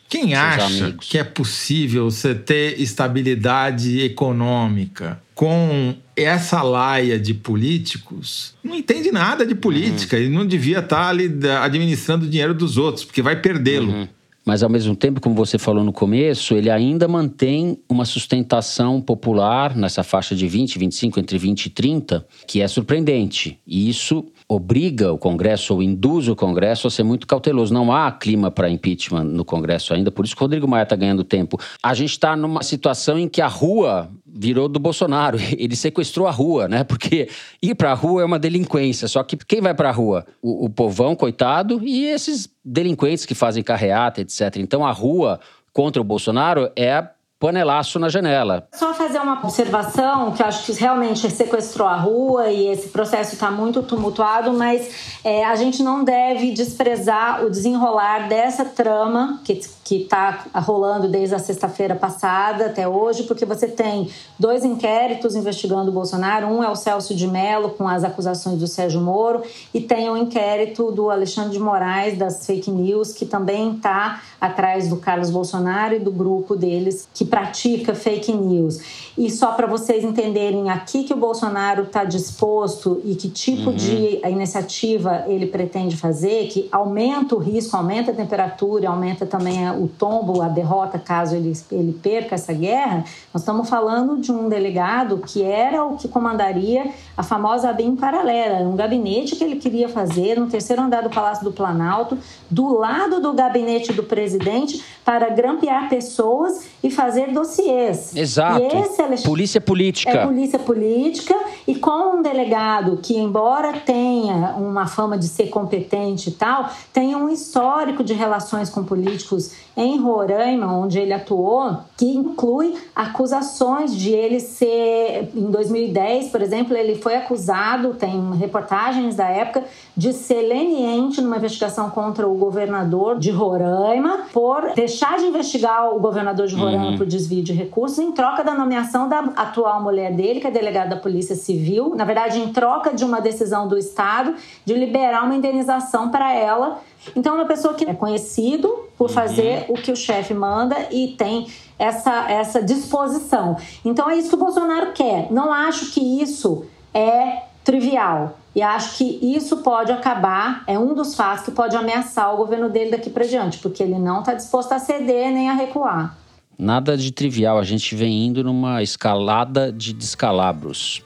[0.08, 1.06] Quem acha amigos.
[1.06, 9.46] que é possível você ter estabilidade econômica com essa laia de políticos, não entende nada
[9.46, 10.22] de política uhum.
[10.22, 11.30] e não devia estar ali
[11.62, 13.92] administrando o dinheiro dos outros, porque vai perdê-lo.
[13.92, 14.08] Uhum.
[14.48, 19.76] Mas, ao mesmo tempo, como você falou no começo, ele ainda mantém uma sustentação popular
[19.76, 23.58] nessa faixa de 20, 25, entre 20 e 30, que é surpreendente.
[23.66, 27.74] E isso obriga o Congresso ou induz o Congresso a ser muito cauteloso.
[27.74, 30.96] Não há clima para impeachment no Congresso ainda, por isso que o Rodrigo Maia está
[30.96, 31.60] ganhando tempo.
[31.82, 35.38] A gente está numa situação em que a rua virou do Bolsonaro.
[35.58, 36.82] Ele sequestrou a rua, né?
[36.82, 37.28] Porque
[37.62, 39.06] ir para a rua é uma delinquência.
[39.06, 40.24] Só que quem vai para a rua?
[40.40, 44.56] O, o povão, coitado, e esses delinquentes que fazem carreata, etc.
[44.56, 45.38] Então a rua
[45.74, 47.06] contra o Bolsonaro é
[47.38, 48.66] panelaço na janela.
[48.74, 53.50] Só fazer uma observação, que acho que realmente sequestrou a rua e esse processo está
[53.50, 59.60] muito tumultuado, mas é, a gente não deve desprezar o desenrolar dessa trama que
[59.94, 65.94] está rolando desde a sexta-feira passada até hoje, porque você tem dois inquéritos investigando o
[65.94, 66.48] Bolsonaro.
[66.48, 70.14] Um é o Celso de Mello, com as acusações do Sérgio Moro, e tem o
[70.14, 75.30] um inquérito do Alexandre de Moraes, das fake news, que também está atrás do Carlos
[75.30, 78.82] Bolsonaro e do grupo deles que pratica fake news.
[79.18, 83.76] E só para vocês entenderem aqui que o Bolsonaro está disposto e que tipo uhum.
[83.76, 89.88] de iniciativa ele pretende fazer, que aumenta o risco, aumenta a temperatura, aumenta também o
[89.88, 93.04] tombo, a derrota, caso ele, ele perca essa guerra,
[93.34, 98.60] nós estamos falando de um delegado que era o que comandaria a famosa BIM paralela,
[98.60, 102.16] um gabinete que ele queria fazer no terceiro andar do Palácio do Planalto,
[102.48, 108.14] do lado do gabinete do presidente, para grampear pessoas e fazer dossiês.
[108.14, 108.62] Exato.
[108.62, 110.10] E esse polícia política.
[110.10, 111.34] É polícia política
[111.66, 117.14] e com um delegado que, embora tenha uma fama de ser competente e tal, tem
[117.14, 124.10] um histórico de relações com políticos em Roraima, onde ele atuou, que inclui acusações de
[124.10, 129.64] ele ser, em 2010, por exemplo, ele foi acusado, tem reportagens da época,
[129.96, 136.00] de ser leniente numa investigação contra o governador de Roraima por deixar de investigar o
[136.00, 136.98] governador de Roraima uhum.
[136.98, 140.96] por desvio de recursos em troca da nomeação da atual mulher dele, que é delegada
[140.96, 144.34] da Polícia Civil, na verdade, em troca de uma decisão do Estado
[144.64, 146.80] de liberar uma indenização para ela.
[147.14, 149.74] Então, é uma pessoa que é conhecido por fazer uhum.
[149.74, 151.46] o que o chefe manda e tem
[151.78, 153.58] essa, essa disposição.
[153.84, 155.30] Então, é isso que o Bolsonaro quer.
[155.30, 158.38] Não acho que isso é trivial.
[158.54, 162.68] E acho que isso pode acabar, é um dos fatos que pode ameaçar o governo
[162.68, 166.16] dele daqui para diante, porque ele não está disposto a ceder nem a recuar.
[166.58, 171.04] Nada de trivial, a gente vem indo numa escalada de descalabros.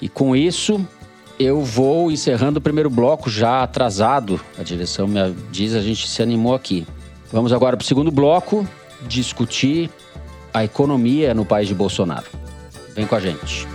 [0.00, 0.80] E com isso,
[1.38, 4.40] eu vou encerrando o primeiro bloco já atrasado.
[4.58, 5.18] A direção me
[5.50, 6.86] diz, a gente se animou aqui.
[7.30, 8.66] Vamos agora para o segundo bloco
[9.06, 9.90] discutir
[10.54, 12.26] a economia no país de Bolsonaro.
[12.94, 13.68] Vem com a gente.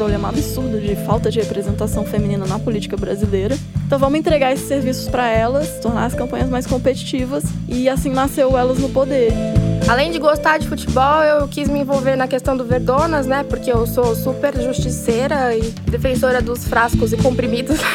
[0.00, 3.54] Problema absurdo de falta de representação feminina na política brasileira.
[3.84, 8.56] Então vamos entregar esses serviços para elas, tornar as campanhas mais competitivas e assim nasceu
[8.56, 9.30] elas no poder.
[9.86, 13.44] Além de gostar de futebol, eu quis me envolver na questão do Verdonas, né?
[13.44, 17.78] Porque eu sou super justiceira e defensora dos frascos e comprimidos.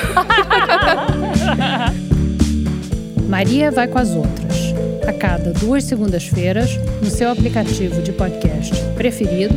[3.27, 4.75] Maria vai com as outras.
[5.07, 6.69] A cada duas segundas-feiras,
[7.01, 9.55] no seu aplicativo de podcast preferido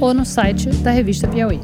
[0.00, 1.60] ou no site da revista Piauí.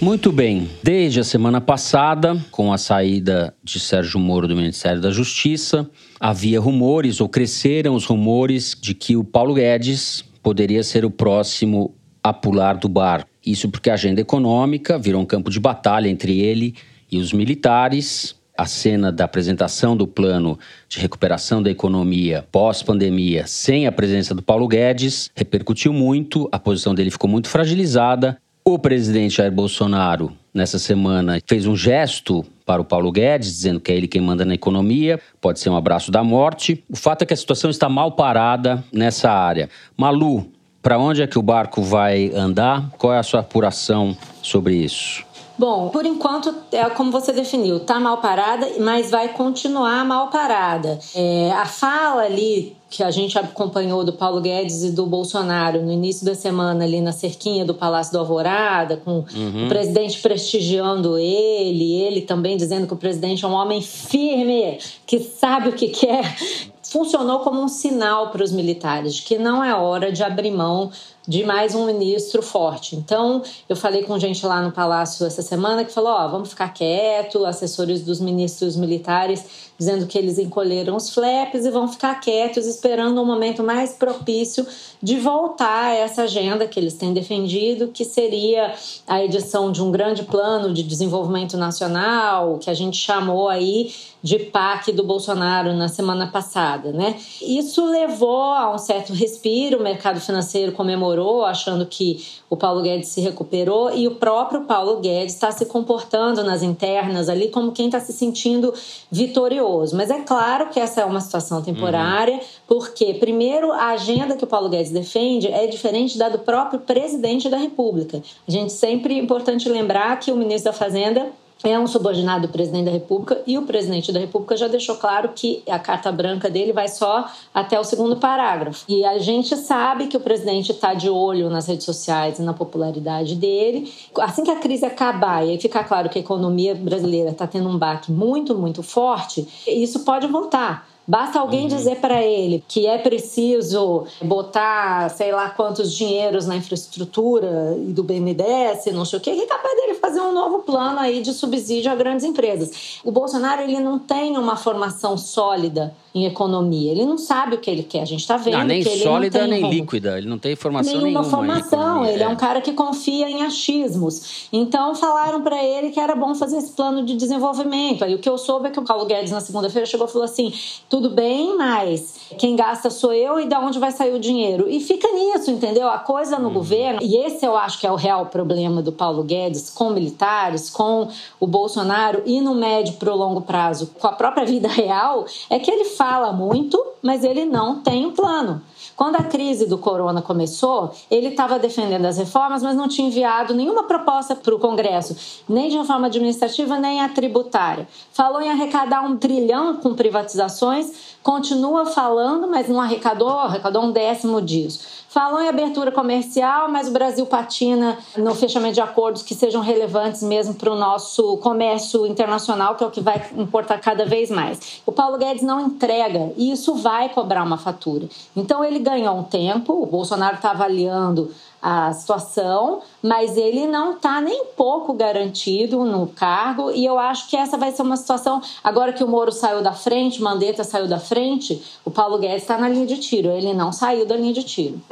[0.00, 0.68] Muito bem.
[0.82, 6.60] Desde a semana passada, com a saída de Sérgio Moro do Ministério da Justiça, havia
[6.60, 12.32] rumores, ou cresceram os rumores, de que o Paulo Guedes poderia ser o próximo a
[12.32, 13.24] pular do bar.
[13.46, 16.74] Isso porque a agenda econômica virou um campo de batalha entre ele
[17.10, 18.34] e os militares.
[18.62, 20.56] A cena da apresentação do plano
[20.88, 26.94] de recuperação da economia pós-pandemia, sem a presença do Paulo Guedes, repercutiu muito, a posição
[26.94, 32.84] dele ficou muito fragilizada O presidente Jair Bolsonaro, nessa semana, fez um gesto para o
[32.84, 36.22] Paulo Guedes, dizendo que é ele quem manda na economia, pode ser um abraço da
[36.22, 36.84] morte.
[36.88, 39.68] O fato é que a situação está mal parada nessa área.
[39.96, 40.46] Malu,
[40.80, 42.90] para onde é que o barco vai andar?
[42.96, 45.31] Qual é a sua apuração sobre isso?
[45.58, 50.98] Bom, por enquanto, é como você definiu, tá mal parada, mas vai continuar mal parada.
[51.14, 55.90] É, a fala ali que a gente acompanhou do Paulo Guedes e do Bolsonaro no
[55.90, 59.64] início da semana ali na cerquinha do Palácio do Alvorada, com uhum.
[59.64, 65.20] o presidente prestigiando ele, ele também dizendo que o presidente é um homem firme, que
[65.20, 66.36] sabe o que quer,
[66.82, 70.90] funcionou como um sinal para os militares de que não é hora de abrir mão
[71.26, 72.96] de mais um ministro forte.
[72.96, 76.68] Então, eu falei com gente lá no palácio essa semana que falou: ó, vamos ficar
[76.68, 82.66] quieto, assessores dos ministros militares dizendo que eles encolheram os flaps e vão ficar quietos,
[82.66, 84.66] esperando um momento mais propício
[85.02, 88.74] de voltar a essa agenda que eles têm defendido, que seria
[89.06, 94.38] a edição de um grande plano de desenvolvimento nacional, que a gente chamou aí de
[94.38, 97.16] PAC do Bolsonaro na semana passada, né?
[97.40, 103.08] Isso levou a um certo respiro, o mercado financeiro comemorou, achando que o Paulo Guedes
[103.08, 107.86] se recuperou e o próprio Paulo Guedes está se comportando nas internas ali como quem
[107.86, 108.72] está se sentindo
[109.10, 109.61] vitorioso.
[109.92, 112.40] Mas é claro que essa é uma situação temporária, uhum.
[112.66, 117.48] porque, primeiro, a agenda que o Paulo Guedes defende é diferente da do próprio presidente
[117.48, 118.22] da República.
[118.46, 121.26] A gente sempre é importante lembrar que o ministro da Fazenda
[121.64, 125.30] é um subordinado do presidente da República e o presidente da República já deixou claro
[125.34, 128.84] que a carta branca dele vai só até o segundo parágrafo.
[128.88, 132.52] E a gente sabe que o presidente está de olho nas redes sociais e na
[132.52, 133.92] popularidade dele.
[134.20, 137.78] Assim que a crise acabar e ficar claro que a economia brasileira está tendo um
[137.78, 140.91] baque muito, muito forte, isso pode voltar.
[141.06, 141.68] Basta alguém uhum.
[141.68, 148.04] dizer para ele que é preciso botar, sei lá quantos dinheiros na infraestrutura e do
[148.04, 151.32] BNDES, não sei o quê, que é capaz dele fazer um novo plano aí de
[151.32, 153.00] subsídio a grandes empresas.
[153.04, 156.90] O Bolsonaro ele não tem uma formação sólida em economia.
[156.90, 158.02] Ele não sabe o que ele quer.
[158.02, 160.18] A gente está vendo não, nem que ele sólida não tem nem líquida.
[160.18, 161.08] Ele não tem formação nenhuma.
[161.08, 162.04] Nenhuma formação.
[162.04, 162.26] Ele é.
[162.26, 164.48] é um cara que confia em achismos.
[164.52, 168.04] Então falaram para ele que era bom fazer esse plano de desenvolvimento.
[168.04, 170.24] Aí o que eu soube é que o Paulo Guedes na segunda-feira chegou e falou
[170.24, 170.52] assim:
[170.88, 174.68] tudo bem, mas quem gasta sou eu e da onde vai sair o dinheiro?
[174.68, 175.88] E fica nisso, entendeu?
[175.88, 176.54] A coisa no uhum.
[176.54, 177.00] governo.
[177.02, 181.08] E esse eu acho que é o real problema do Paulo Guedes com militares, com
[181.40, 185.58] o Bolsonaro e no médio para o longo prazo, com a própria vida real, é
[185.58, 188.62] que ele fala muito mas ele não tem um plano.
[188.94, 193.52] Quando a crise do corona começou, ele estava defendendo as reformas, mas não tinha enviado
[193.52, 197.88] nenhuma proposta para o Congresso, nem de reforma administrativa, nem a tributária.
[198.12, 204.42] Falou em arrecadar um trilhão com privatizações, continua falando, mas não arrecadou, arrecadou um décimo
[204.42, 205.02] disso.
[205.08, 210.22] Falou em abertura comercial, mas o Brasil patina no fechamento de acordos que sejam relevantes
[210.22, 214.80] mesmo para o nosso comércio internacional, que é o que vai importar cada vez mais.
[214.86, 218.08] O Paulo Guedes não entrega e isso vai cobrar uma fatura.
[218.34, 221.30] Então ele ganhou um tempo, o Bolsonaro está avaliando
[221.62, 227.36] a situação, mas ele não está nem pouco garantido no cargo e eu acho que
[227.36, 230.98] essa vai ser uma situação agora que o Moro saiu da frente, Mandetta saiu da
[230.98, 234.42] frente, o Paulo Guedes está na linha de tiro, ele não saiu da linha de
[234.42, 234.82] tiro.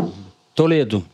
[0.55, 1.05] Toledo.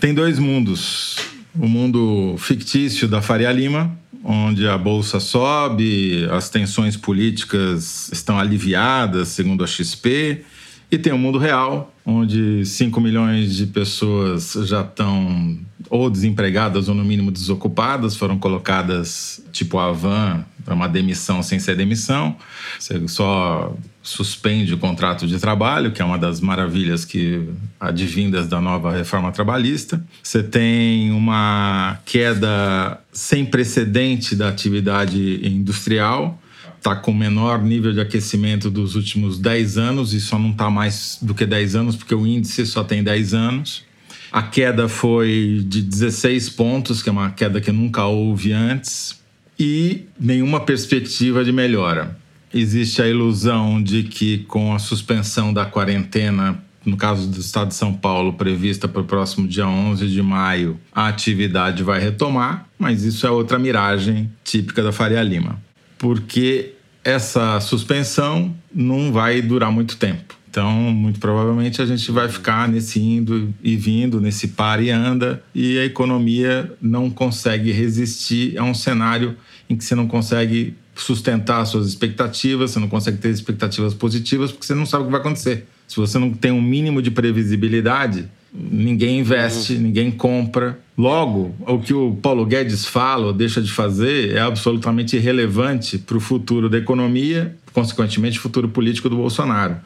[0.00, 1.16] Tem dois mundos.
[1.58, 9.28] O mundo fictício da Faria Lima, onde a bolsa sobe, as tensões políticas estão aliviadas,
[9.28, 10.44] segundo a XP,
[10.90, 15.58] e tem o mundo real, onde 5 milhões de pessoas já estão
[15.90, 21.58] ou desempregadas ou no mínimo desocupadas, foram colocadas tipo a van para uma demissão sem
[21.58, 22.36] ser demissão.
[22.78, 28.60] Você só suspende o contrato de trabalho, que é uma das maravilhas que advindas da
[28.60, 30.04] nova reforma trabalhista.
[30.22, 36.40] Você tem uma queda sem precedente da atividade industrial
[36.76, 40.70] está com o menor nível de aquecimento dos últimos 10 anos e só não está
[40.70, 43.84] mais do que 10 anos, porque o índice só tem 10 anos.
[44.30, 49.20] A queda foi de 16 pontos, que é uma queda que nunca houve antes,
[49.58, 52.18] e nenhuma perspectiva de melhora.
[52.52, 57.74] Existe a ilusão de que, com a suspensão da quarentena, no caso do estado de
[57.74, 63.02] São Paulo, prevista para o próximo dia 11 de maio, a atividade vai retomar, mas
[63.02, 65.60] isso é outra miragem típica da Faria Lima.
[65.98, 70.36] Porque essa suspensão não vai durar muito tempo.
[70.48, 75.42] Então, muito provavelmente a gente vai ficar nesse indo e vindo, nesse par e anda,
[75.54, 79.36] e a economia não consegue resistir a um cenário
[79.68, 84.66] em que você não consegue sustentar suas expectativas, você não consegue ter expectativas positivas, porque
[84.66, 85.66] você não sabe o que vai acontecer.
[85.86, 89.80] Se você não tem um mínimo de previsibilidade, ninguém investe, uhum.
[89.80, 90.78] ninguém compra.
[90.96, 96.16] Logo, o que o Paulo Guedes fala ou deixa de fazer é absolutamente irrelevante para
[96.16, 99.76] o futuro da economia, consequentemente, o futuro político do Bolsonaro.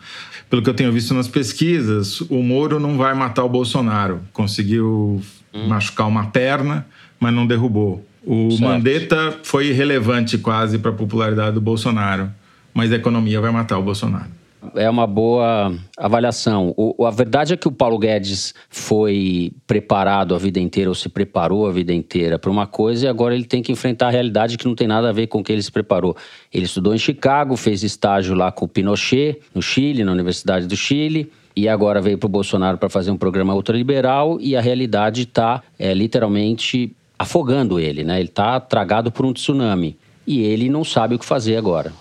[0.49, 4.21] Pelo que eu tenho visto nas pesquisas, o Moro não vai matar o Bolsonaro.
[4.33, 5.21] Conseguiu
[5.53, 5.69] uhum.
[5.69, 6.87] machucar uma perna,
[7.19, 8.07] mas não derrubou.
[8.25, 8.63] O certo.
[8.63, 12.31] Mandetta foi irrelevante quase para a popularidade do Bolsonaro,
[12.73, 14.40] mas a economia vai matar o Bolsonaro
[14.75, 16.75] é uma boa avaliação.
[16.77, 21.09] O, a verdade é que o Paulo Guedes foi preparado a vida inteira, ou se
[21.09, 24.59] preparou a vida inteira para uma coisa, e agora ele tem que enfrentar a realidade
[24.59, 26.17] que não tem nada a ver com o que ele se preparou.
[26.53, 30.77] Ele estudou em Chicago, fez estágio lá com o Pinochet, no Chile, na Universidade do
[30.77, 31.31] Chile.
[31.57, 35.63] E agora veio para o Bolsonaro para fazer um programa ultraliberal e a realidade está
[35.79, 38.21] é, literalmente afogando ele, né?
[38.21, 41.93] Ele está tragado por um tsunami e ele não sabe o que fazer agora.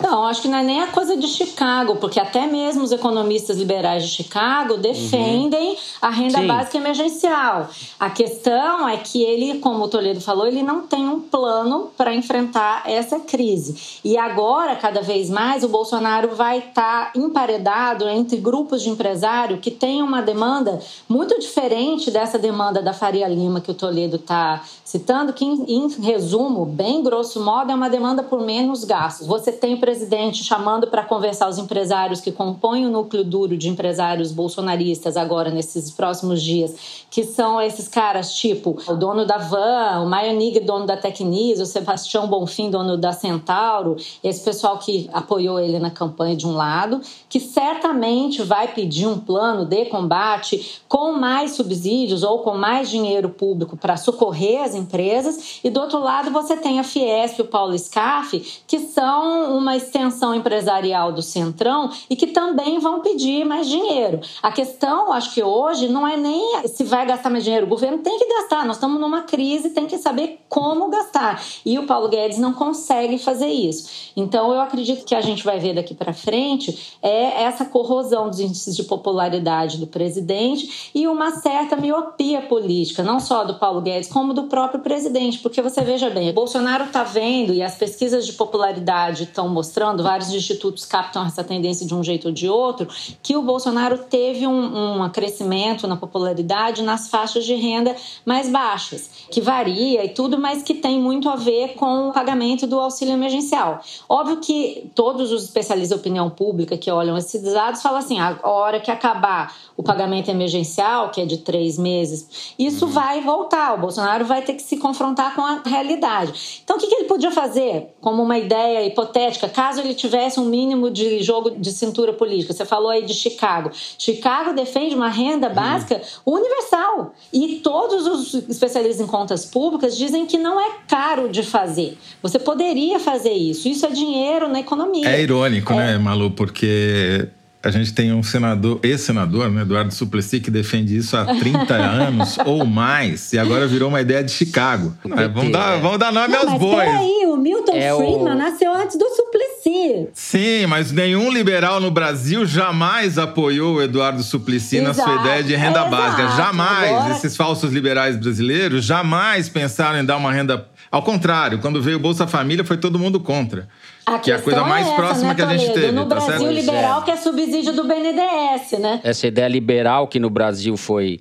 [0.00, 3.56] Não, acho que não é nem a coisa de Chicago, porque até mesmo os economistas
[3.56, 5.76] liberais de Chicago defendem uhum.
[6.02, 6.46] a renda Sim.
[6.46, 7.68] básica emergencial.
[7.98, 12.14] A questão é que ele, como o Toledo falou, ele não tem um plano para
[12.14, 14.00] enfrentar essa crise.
[14.04, 19.58] E agora, cada vez mais, o Bolsonaro vai estar tá emparedado entre grupos de empresário
[19.58, 24.62] que têm uma demanda muito diferente dessa demanda da Faria Lima que o Toledo está
[24.84, 29.26] citando, que, em, em resumo, bem grosso modo, é uma demanda por menos gastos.
[29.26, 33.68] Você tem o presidente chamando para conversar os empresários que compõem o núcleo duro de
[33.68, 40.02] empresários bolsonaristas agora nesses próximos dias, que são esses caras tipo o dono da Van,
[40.02, 45.08] o Maio Nigri, dono da Tecnis, o Sebastião Bonfim, dono da Centauro, esse pessoal que
[45.12, 50.80] apoiou ele na campanha de um lado, que certamente vai pedir um plano de combate
[50.88, 56.00] com mais subsídios ou com mais dinheiro público para socorrer as empresas, e do outro
[56.00, 61.22] lado você tem a Fiesp e o Paulo Scaff, que são uma extensão empresarial do
[61.22, 64.20] Centrão e que também vão pedir mais dinheiro.
[64.42, 67.64] A questão, acho que hoje, não é nem se vai gastar mais dinheiro.
[67.64, 68.66] O governo tem que gastar.
[68.66, 71.42] Nós estamos numa crise, tem que saber como gastar.
[71.64, 74.12] E o Paulo Guedes não consegue fazer isso.
[74.14, 78.40] Então, eu acredito que a gente vai ver daqui para frente é essa corrosão dos
[78.40, 84.08] índices de popularidade do presidente e uma certa miopia política, não só do Paulo Guedes,
[84.08, 85.38] como do próprio presidente.
[85.38, 90.30] Porque você veja bem, Bolsonaro está vendo e as pesquisas de popularidade estão mostrando, vários
[90.30, 92.86] institutos captam essa tendência de um jeito ou de outro,
[93.22, 99.10] que o Bolsonaro teve um, um crescimento na popularidade nas faixas de renda mais baixas,
[99.30, 103.14] que varia e tudo, mas que tem muito a ver com o pagamento do auxílio
[103.14, 103.80] emergencial.
[104.06, 108.38] Óbvio que todos os especialistas de opinião pública que olham esses dados falam assim: a
[108.42, 112.90] hora que acabar o pagamento emergencial, que é de três meses, isso uhum.
[112.90, 113.74] vai voltar.
[113.74, 116.60] O Bolsonaro vai ter que se confrontar com a realidade.
[116.62, 119.45] Então, o que ele podia fazer, como uma ideia hipotética?
[119.46, 122.52] Política, caso ele tivesse um mínimo de jogo de cintura política.
[122.52, 123.70] Você falou aí de Chicago.
[123.98, 127.14] Chicago defende uma renda básica universal.
[127.32, 131.96] E todos os especialistas em contas públicas dizem que não é caro de fazer.
[132.22, 133.68] Você poderia fazer isso.
[133.68, 135.08] Isso é dinheiro na economia.
[135.08, 135.76] É irônico, é.
[135.76, 136.30] né, Malu?
[136.30, 137.28] Porque
[137.62, 142.38] a gente tem um senador, ex-senador, né, Eduardo Suplicy, que defende isso há 30 anos
[142.44, 144.94] ou mais, e agora virou uma ideia de Chicago.
[145.16, 146.88] É, vamos, dar, vamos dar nome Não, aos mas bois.
[146.88, 148.38] Peraí, o Milton é Friedman o...
[148.38, 150.08] nasceu antes do Suplicy.
[150.12, 154.98] Sim, mas nenhum liberal no Brasil jamais apoiou o Eduardo Suplicy Exato.
[154.98, 156.22] na sua ideia de renda é, básica.
[156.22, 156.36] Exato.
[156.36, 156.90] Jamais.
[156.90, 157.14] Agora...
[157.14, 160.68] Esses falsos liberais brasileiros jamais pensaram em dar uma renda.
[160.90, 163.68] Ao contrário, quando veio o Bolsa Família, foi todo mundo contra.
[164.06, 165.90] A que é a coisa mais é essa, próxima né, que a gente teve.
[165.90, 166.52] No tá Brasil certo?
[166.52, 169.00] liberal, que é subsídio do BNDES, né?
[169.02, 171.20] Essa ideia liberal que no Brasil foi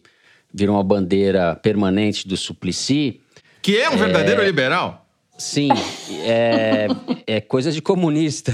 [0.54, 3.20] virou uma bandeira permanente do Suplicy.
[3.62, 4.46] Que é um verdadeiro é...
[4.46, 5.06] liberal?
[5.38, 5.70] Sim,
[6.24, 6.88] é,
[7.28, 8.54] é coisa de comunista.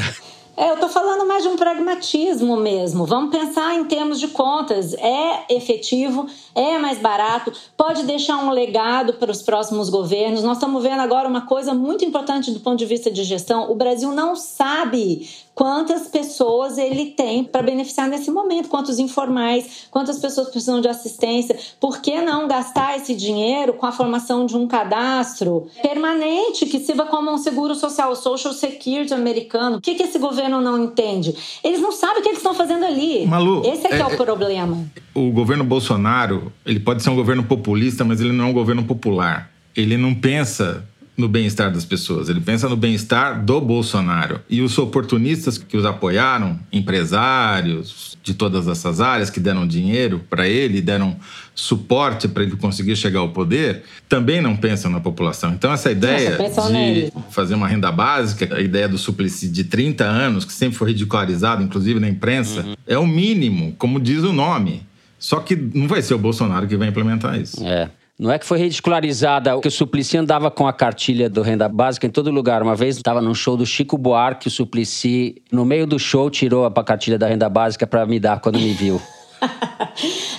[0.61, 3.03] É, eu estou falando mais de um pragmatismo mesmo.
[3.03, 4.93] Vamos pensar em termos de contas.
[4.93, 10.43] É efetivo, é mais barato, pode deixar um legado para os próximos governos.
[10.43, 13.75] Nós estamos vendo agora uma coisa muito importante do ponto de vista de gestão: o
[13.75, 20.49] Brasil não sabe quantas pessoas ele tem para beneficiar nesse momento, quantos informais, quantas pessoas
[20.49, 21.57] precisam de assistência.
[21.79, 27.05] Por que não gastar esse dinheiro com a formação de um cadastro permanente que sirva
[27.05, 29.77] como um seguro social, Social Security americano?
[29.77, 31.35] O que, que esse governo não entende?
[31.63, 33.25] Eles não sabem o que eles estão fazendo ali.
[33.25, 34.77] Malu, esse é que é, é o problema.
[35.13, 38.83] O governo Bolsonaro ele pode ser um governo populista, mas ele não é um governo
[38.83, 39.51] popular.
[39.75, 40.85] Ele não pensa
[41.17, 44.39] no bem-estar das pessoas, ele pensa no bem-estar do Bolsonaro.
[44.49, 50.47] E os oportunistas que os apoiaram, empresários de todas essas áreas que deram dinheiro para
[50.47, 51.17] ele, deram
[51.53, 55.53] suporte para ele conseguir chegar ao poder, também não pensam na população.
[55.53, 57.13] Então, essa ideia Nossa, de nele.
[57.29, 61.61] fazer uma renda básica, a ideia do suplicy de 30 anos, que sempre foi ridicularizado,
[61.61, 62.75] inclusive na imprensa, uhum.
[62.87, 64.83] é o mínimo, como diz o nome
[65.19, 67.63] Só que não vai ser o Bolsonaro que vai implementar isso.
[67.63, 67.89] É.
[68.21, 72.05] Não é que foi ridicularizada que o Suplicy andava com a cartilha do Renda Básica
[72.05, 72.61] em todo lugar.
[72.61, 76.67] Uma vez estava num show do Chico Buarque, o Suplicy, no meio do show, tirou
[76.67, 79.01] a cartilha da Renda Básica para me dar quando me viu.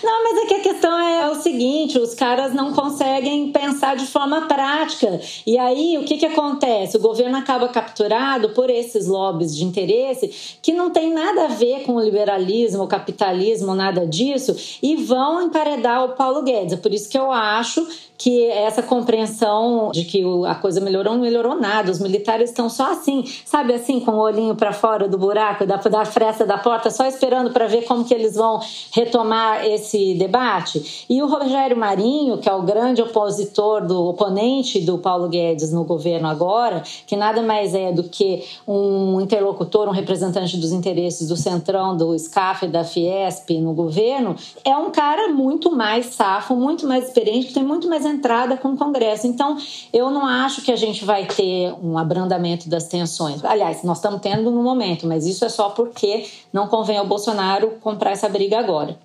[1.43, 5.21] seguinte: os caras não conseguem pensar de forma prática.
[5.47, 6.97] E aí, o que, que acontece?
[6.97, 11.83] O governo acaba capturado por esses lobbies de interesse que não tem nada a ver
[11.85, 16.75] com o liberalismo, o capitalismo, nada disso, e vão emparedar o Paulo Guedes.
[16.75, 17.87] É por isso que eu acho
[18.23, 21.91] que essa compreensão de que a coisa melhorou, não melhorou nada.
[21.91, 25.75] Os militares estão só assim, sabe assim, com o olhinho para fora do buraco, da,
[25.75, 28.61] da fresta da porta, só esperando para ver como que eles vão
[28.93, 31.05] retomar esse debate.
[31.11, 35.85] E o Rogério Marinho, que é o grande opositor do oponente do Paulo Guedes no
[35.85, 41.37] governo agora, que nada mais é do que um interlocutor, um representante dos interesses do
[41.37, 46.87] Centrão, do SCAF e da Fiesp no governo, é um cara muito mais safo, muito
[46.87, 49.27] mais experiente, que tem muito mais entrada com o Congresso.
[49.27, 49.57] Então,
[49.93, 53.45] eu não acho que a gente vai ter um abrandamento das tensões.
[53.45, 57.73] Aliás, nós estamos tendo no momento, mas isso é só porque não convém ao Bolsonaro
[57.81, 58.99] comprar essa briga agora.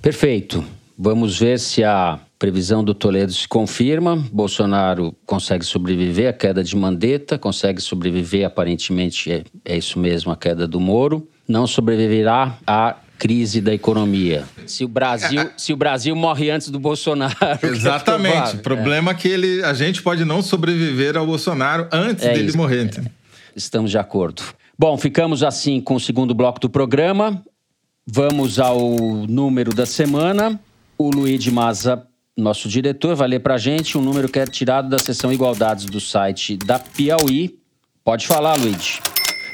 [0.00, 0.79] Perfeito.
[1.02, 4.22] Vamos ver se a previsão do Toledo se confirma.
[4.30, 10.36] Bolsonaro consegue sobreviver à queda de Mandetta, consegue sobreviver, aparentemente, é, é isso mesmo, a
[10.36, 11.26] queda do Moro.
[11.48, 14.44] Não sobreviverá à crise da economia.
[14.66, 17.34] Se o Brasil, é, se o Brasil morre antes do Bolsonaro.
[17.64, 18.56] Exatamente.
[18.56, 19.14] O problema é.
[19.14, 22.58] que ele, a gente pode não sobreviver ao Bolsonaro antes é dele isso.
[22.58, 22.84] morrer.
[22.84, 23.10] Entendeu?
[23.56, 24.42] Estamos de acordo.
[24.78, 27.42] Bom, ficamos assim com o segundo bloco do programa.
[28.06, 28.78] Vamos ao
[29.26, 30.60] número da semana.
[31.02, 34.98] O Luiz Maza, nosso diretor, vai ler para gente um número que é tirado da
[34.98, 37.58] seção Igualdades do site da Piauí.
[38.04, 39.00] Pode falar, Luiz.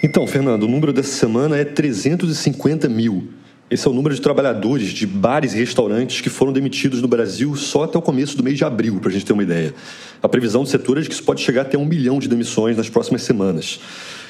[0.03, 3.29] Então, Fernando, o número dessa semana é 350 mil.
[3.71, 7.55] Esse é o número de trabalhadores de bares e restaurantes que foram demitidos no Brasil
[7.55, 9.73] só até o começo do mês de abril, para a gente ter uma ideia.
[10.21, 12.77] A previsão do setor é de que isso pode chegar até um milhão de demissões
[12.77, 13.79] nas próximas semanas.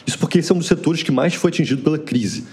[0.07, 2.45] Isso porque esse é um dos setores que mais foi atingido pela crise.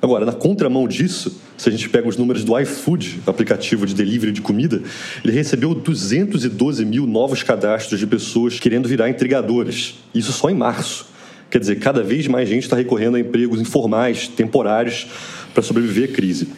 [0.00, 4.32] Agora, na contramão disso, se a gente pega os números do iFood, aplicativo de delivery
[4.32, 4.82] de comida,
[5.24, 9.94] ele recebeu 212 mil novos cadastros de pessoas querendo virar entregadoras.
[10.14, 11.06] Isso só em março.
[11.50, 15.06] Quer dizer, cada vez mais gente está recorrendo a empregos informais, temporários,
[15.54, 16.48] para sobreviver à crise.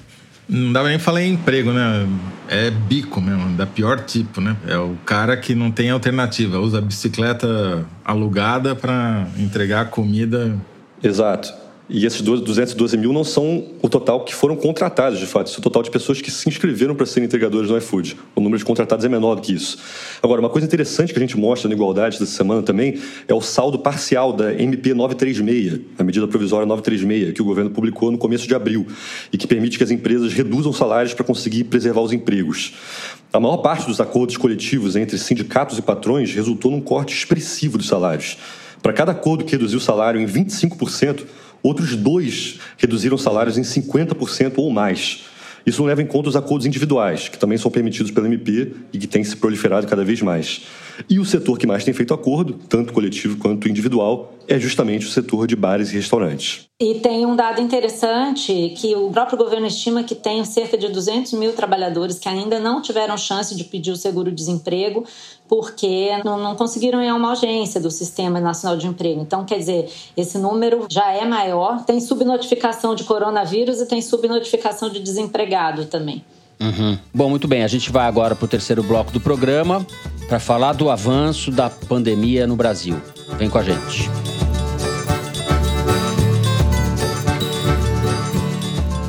[0.49, 2.09] Não dá nem falar em emprego, né?
[2.49, 4.57] É bico mesmo, da pior tipo, né?
[4.67, 10.57] É o cara que não tem alternativa, usa bicicleta alugada para entregar comida.
[11.03, 11.53] Exato.
[11.91, 15.47] E esses 212 mil não são o total que foram contratados, de fato.
[15.47, 18.15] Isso é o total de pessoas que se inscreveram para serem entregadores no iFood.
[18.37, 19.79] O número de contratados é menor do que isso.
[20.23, 23.41] Agora, uma coisa interessante que a gente mostra na igualdade dessa semana também é o
[23.41, 28.47] saldo parcial da MP 936, a medida provisória 936, que o governo publicou no começo
[28.47, 28.87] de abril
[29.33, 32.75] e que permite que as empresas reduzam salários para conseguir preservar os empregos.
[33.33, 37.89] A maior parte dos acordos coletivos entre sindicatos e patrões resultou num corte expressivo dos
[37.89, 38.37] salários.
[38.83, 41.25] Para cada acordo que reduziu o salário em 25%,
[41.63, 45.25] Outros dois reduziram salários em 50% ou mais.
[45.67, 48.99] Isso não leva em conta os acordos individuais, que também são permitidos pela MP e
[48.99, 50.63] que têm se proliferado cada vez mais.
[51.09, 55.11] E o setor que mais tem feito acordo, tanto coletivo quanto individual, é justamente o
[55.11, 56.67] setor de bares e restaurantes.
[56.81, 61.33] E tem um dado interessante que o próprio governo estima que tem cerca de 200
[61.33, 65.05] mil trabalhadores que ainda não tiveram chance de pedir o seguro-desemprego
[65.49, 69.21] porque não, conseguiram ir a uma urgência do Sistema Nacional de Emprego.
[69.21, 71.85] Então, quer dizer, esse número já é maior.
[71.85, 76.25] Tem subnotificação de coronavírus e tem subnotificação de desempregado também.
[76.61, 76.99] Uhum.
[77.15, 77.63] Bom, muito bem.
[77.63, 79.87] A gente vai agora para o terceiro bloco do programa
[80.29, 83.01] para falar do avanço da pandemia no Brasil.
[83.39, 84.11] Vem com a gente.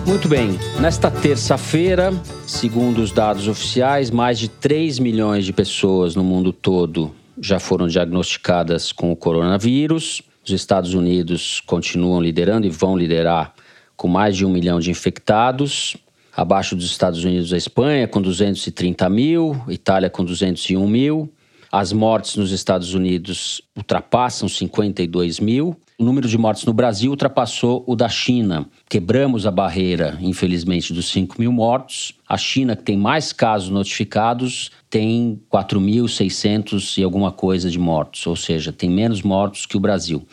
[0.06, 2.12] Muito bem, nesta terça-feira,
[2.47, 7.88] segundo os dados oficiais, mais de 3 milhões de pessoas no mundo todo já foram
[7.88, 10.22] diagnosticadas com o coronavírus.
[10.43, 13.54] Os Estados Unidos continuam liderando e vão liderar
[13.95, 15.95] com mais de um milhão de infectados.
[16.36, 21.32] Abaixo dos Estados Unidos, a Espanha com 230 mil, Itália com 201 mil.
[21.71, 25.77] As mortes nos Estados Unidos ultrapassam 52 mil.
[25.99, 28.65] O número de mortes no Brasil ultrapassou o da China.
[28.89, 32.13] Quebramos a barreira, infelizmente, dos 5 mil mortos.
[32.27, 38.36] A China, que tem mais casos notificados, tem 4.600 e alguma coisa de mortos, ou
[38.36, 40.25] seja, tem menos mortos que o Brasil.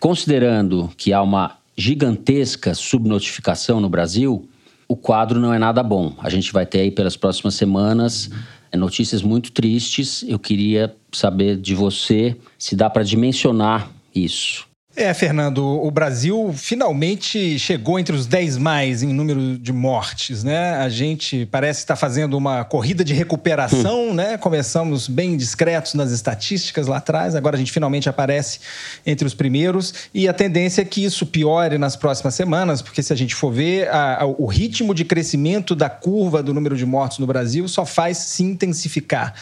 [0.00, 4.48] Considerando que há uma gigantesca subnotificação no Brasil,
[4.88, 6.14] o quadro não é nada bom.
[6.18, 8.30] A gente vai ter aí pelas próximas semanas
[8.74, 10.24] notícias muito tristes.
[10.26, 14.67] Eu queria saber de você se dá para dimensionar isso.
[14.98, 20.74] É, Fernando, o Brasil finalmente chegou entre os 10 mais em número de mortes, né?
[20.74, 24.14] A gente parece estar fazendo uma corrida de recuperação, hum.
[24.14, 24.36] né?
[24.36, 28.58] Começamos bem discretos nas estatísticas lá atrás, agora a gente finalmente aparece
[29.06, 33.12] entre os primeiros e a tendência é que isso piore nas próximas semanas, porque se
[33.12, 36.84] a gente for ver, a, a, o ritmo de crescimento da curva do número de
[36.84, 39.32] mortos no Brasil só faz se intensificar.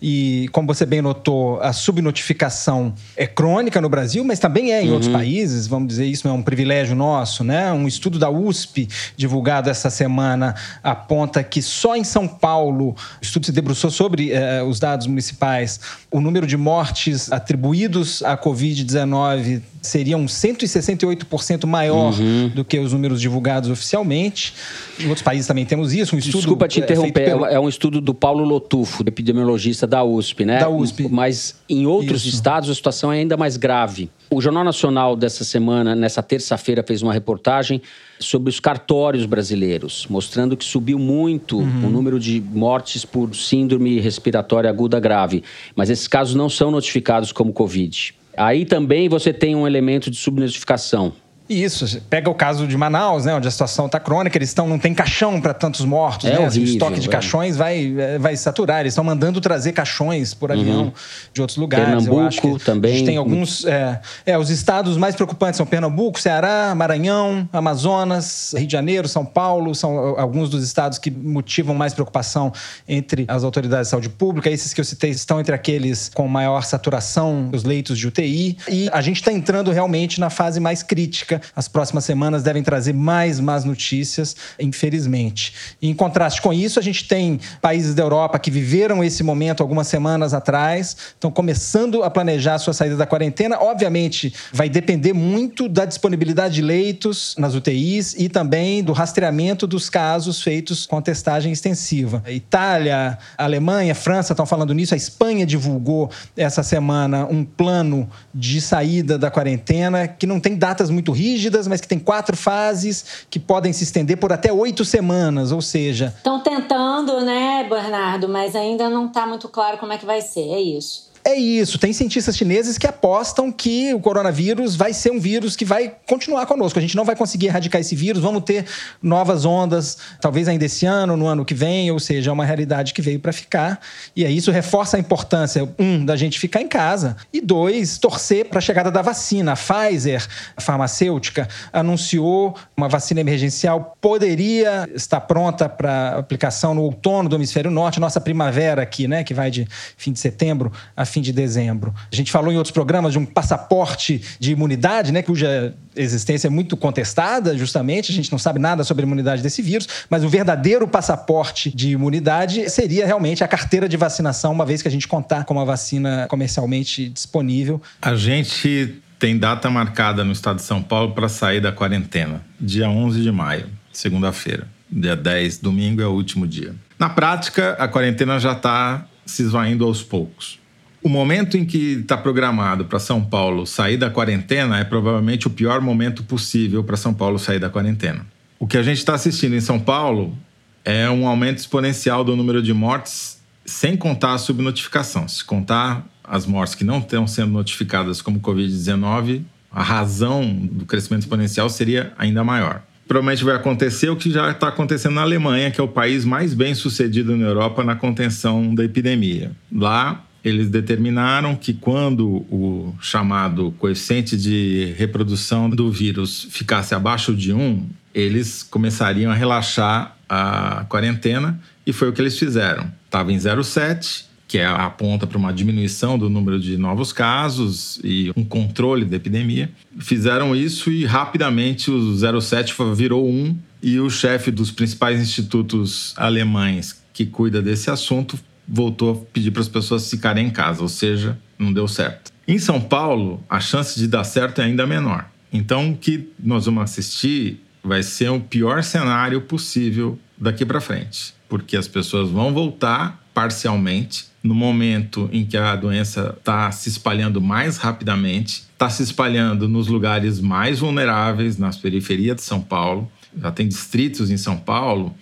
[0.00, 4.90] E, como você bem notou, a subnotificação é crônica no Brasil, mas também é em
[4.90, 5.12] uhum outros uhum.
[5.12, 7.72] países, vamos dizer, isso não é um privilégio nosso, né?
[7.72, 13.46] Um estudo da USP, divulgado essa semana, aponta que só em São Paulo, o estudo
[13.46, 15.80] se debruçou sobre eh, os dados municipais,
[16.10, 22.48] o número de mortes atribuídos à Covid-19 seriam 168% maior uhum.
[22.54, 24.54] do que os números divulgados oficialmente.
[25.00, 26.38] Em outros países também temos isso, um estudo...
[26.38, 27.46] Desculpa te interromper, pelo...
[27.46, 30.60] é um estudo do Paulo Lotufo, epidemiologista da USP, né?
[30.60, 31.08] Da USP.
[31.10, 32.36] Mas em outros isso.
[32.36, 34.08] estados a situação é ainda mais grave.
[34.30, 37.82] O Jornal Nacional dessa semana, nessa terça-feira, fez uma reportagem
[38.20, 41.86] sobre os cartórios brasileiros, mostrando que subiu muito uhum.
[41.86, 45.42] o número de mortes por síndrome respiratória aguda grave.
[45.74, 48.14] Mas esses casos não são notificados como Covid.
[48.36, 51.12] Aí também você tem um elemento de subnotificação.
[51.52, 54.78] Isso, pega o caso de Manaus, né, onde a situação está crônica, eles estão não
[54.78, 56.38] tem caixão para tantos mortos, é né?
[56.38, 58.80] Horrível, o estoque de caixões vai, é, vai saturar.
[58.80, 60.92] Eles estão mandando trazer caixões por avião uhum.
[61.32, 62.06] de outros lugares.
[62.06, 62.92] Pernambuco também.
[62.92, 68.54] A gente tem alguns, é, é, os estados mais preocupantes são Pernambuco, Ceará, Maranhão, Amazonas,
[68.56, 72.52] Rio de Janeiro, São Paulo, são alguns dos estados que motivam mais preocupação
[72.88, 74.50] entre as autoridades de saúde pública.
[74.50, 78.88] Esses que eu citei estão entre aqueles com maior saturação dos leitos de UTI e
[78.92, 83.40] a gente está entrando realmente na fase mais crítica as próximas semanas devem trazer mais
[83.40, 85.54] más notícias, infelizmente.
[85.80, 89.86] Em contraste com isso, a gente tem países da Europa que viveram esse momento algumas
[89.86, 93.58] semanas atrás, estão começando a planejar a sua saída da quarentena.
[93.58, 99.88] Obviamente, vai depender muito da disponibilidade de leitos nas UTIs e também do rastreamento dos
[99.88, 102.22] casos feitos com testagem extensiva.
[102.24, 104.94] A Itália, a Alemanha, a França estão falando nisso.
[104.94, 110.90] A Espanha divulgou essa semana um plano de saída da quarentena que não tem datas
[110.90, 114.84] muito rígidas rígidas, mas que tem quatro fases que podem se estender por até oito
[114.84, 116.12] semanas, ou seja.
[116.16, 120.48] Estão tentando, né, Bernardo, mas ainda não está muito claro como é que vai ser,
[120.48, 121.11] é isso.
[121.24, 121.78] É isso.
[121.78, 126.46] Tem cientistas chineses que apostam que o coronavírus vai ser um vírus que vai continuar
[126.46, 126.78] conosco.
[126.78, 128.20] A gente não vai conseguir erradicar esse vírus.
[128.20, 128.66] Vamos ter
[129.00, 131.92] novas ondas, talvez ainda esse ano, no ano que vem.
[131.92, 133.80] Ou seja, é uma realidade que veio para ficar.
[134.16, 137.16] E aí isso reforça a importância, um, da gente ficar em casa.
[137.32, 139.52] E dois, torcer para a chegada da vacina.
[139.52, 143.96] A Pfizer, a farmacêutica, anunciou uma vacina emergencial.
[144.00, 149.22] Poderia estar pronta para aplicação no outono do hemisfério norte, nossa primavera aqui, né?
[149.22, 151.94] Que vai de fim de setembro a fim de dezembro.
[152.10, 156.50] A gente falou em outros programas de um passaporte de imunidade, né, cuja existência é
[156.50, 158.10] muito contestada, justamente.
[158.10, 161.90] A gente não sabe nada sobre a imunidade desse vírus, mas o verdadeiro passaporte de
[161.90, 165.64] imunidade seria realmente a carteira de vacinação, uma vez que a gente contar com uma
[165.64, 167.80] vacina comercialmente disponível.
[168.00, 172.88] A gente tem data marcada no estado de São Paulo para sair da quarentena, dia
[172.88, 174.66] 11 de maio, segunda-feira.
[174.90, 176.74] Dia 10, domingo é o último dia.
[176.98, 180.58] Na prática, a quarentena já está se esvaindo aos poucos.
[181.02, 185.50] O momento em que está programado para São Paulo sair da quarentena é provavelmente o
[185.50, 188.24] pior momento possível para São Paulo sair da quarentena.
[188.56, 190.38] O que a gente está assistindo em São Paulo
[190.84, 195.26] é um aumento exponencial do número de mortes, sem contar a subnotificação.
[195.26, 199.42] Se contar as mortes que não estão sendo notificadas como Covid-19,
[199.72, 202.80] a razão do crescimento exponencial seria ainda maior.
[203.08, 206.54] Provavelmente vai acontecer o que já está acontecendo na Alemanha, que é o país mais
[206.54, 209.50] bem sucedido na Europa na contenção da epidemia.
[209.72, 217.52] Lá, eles determinaram que quando o chamado coeficiente de reprodução do vírus ficasse abaixo de
[217.52, 222.90] 1, eles começariam a relaxar a quarentena e foi o que eles fizeram.
[223.04, 228.30] Estava em 0,7, que é aponta para uma diminuição do número de novos casos e
[228.36, 229.70] um controle da epidemia.
[229.98, 237.02] Fizeram isso e rapidamente o 0,7 virou 1 e o chefe dos principais institutos alemães
[237.12, 238.38] que cuida desse assunto
[238.72, 242.32] voltou a pedir para as pessoas ficarem em casa, ou seja, não deu certo.
[242.48, 245.30] Em São Paulo, a chance de dar certo é ainda menor.
[245.52, 251.34] Então, o que nós vamos assistir vai ser o pior cenário possível daqui para frente,
[251.48, 257.40] porque as pessoas vão voltar parcialmente no momento em que a doença está se espalhando
[257.40, 263.10] mais rapidamente, está se espalhando nos lugares mais vulneráveis, nas periferias de São Paulo.
[263.40, 265.14] Já tem distritos em São Paulo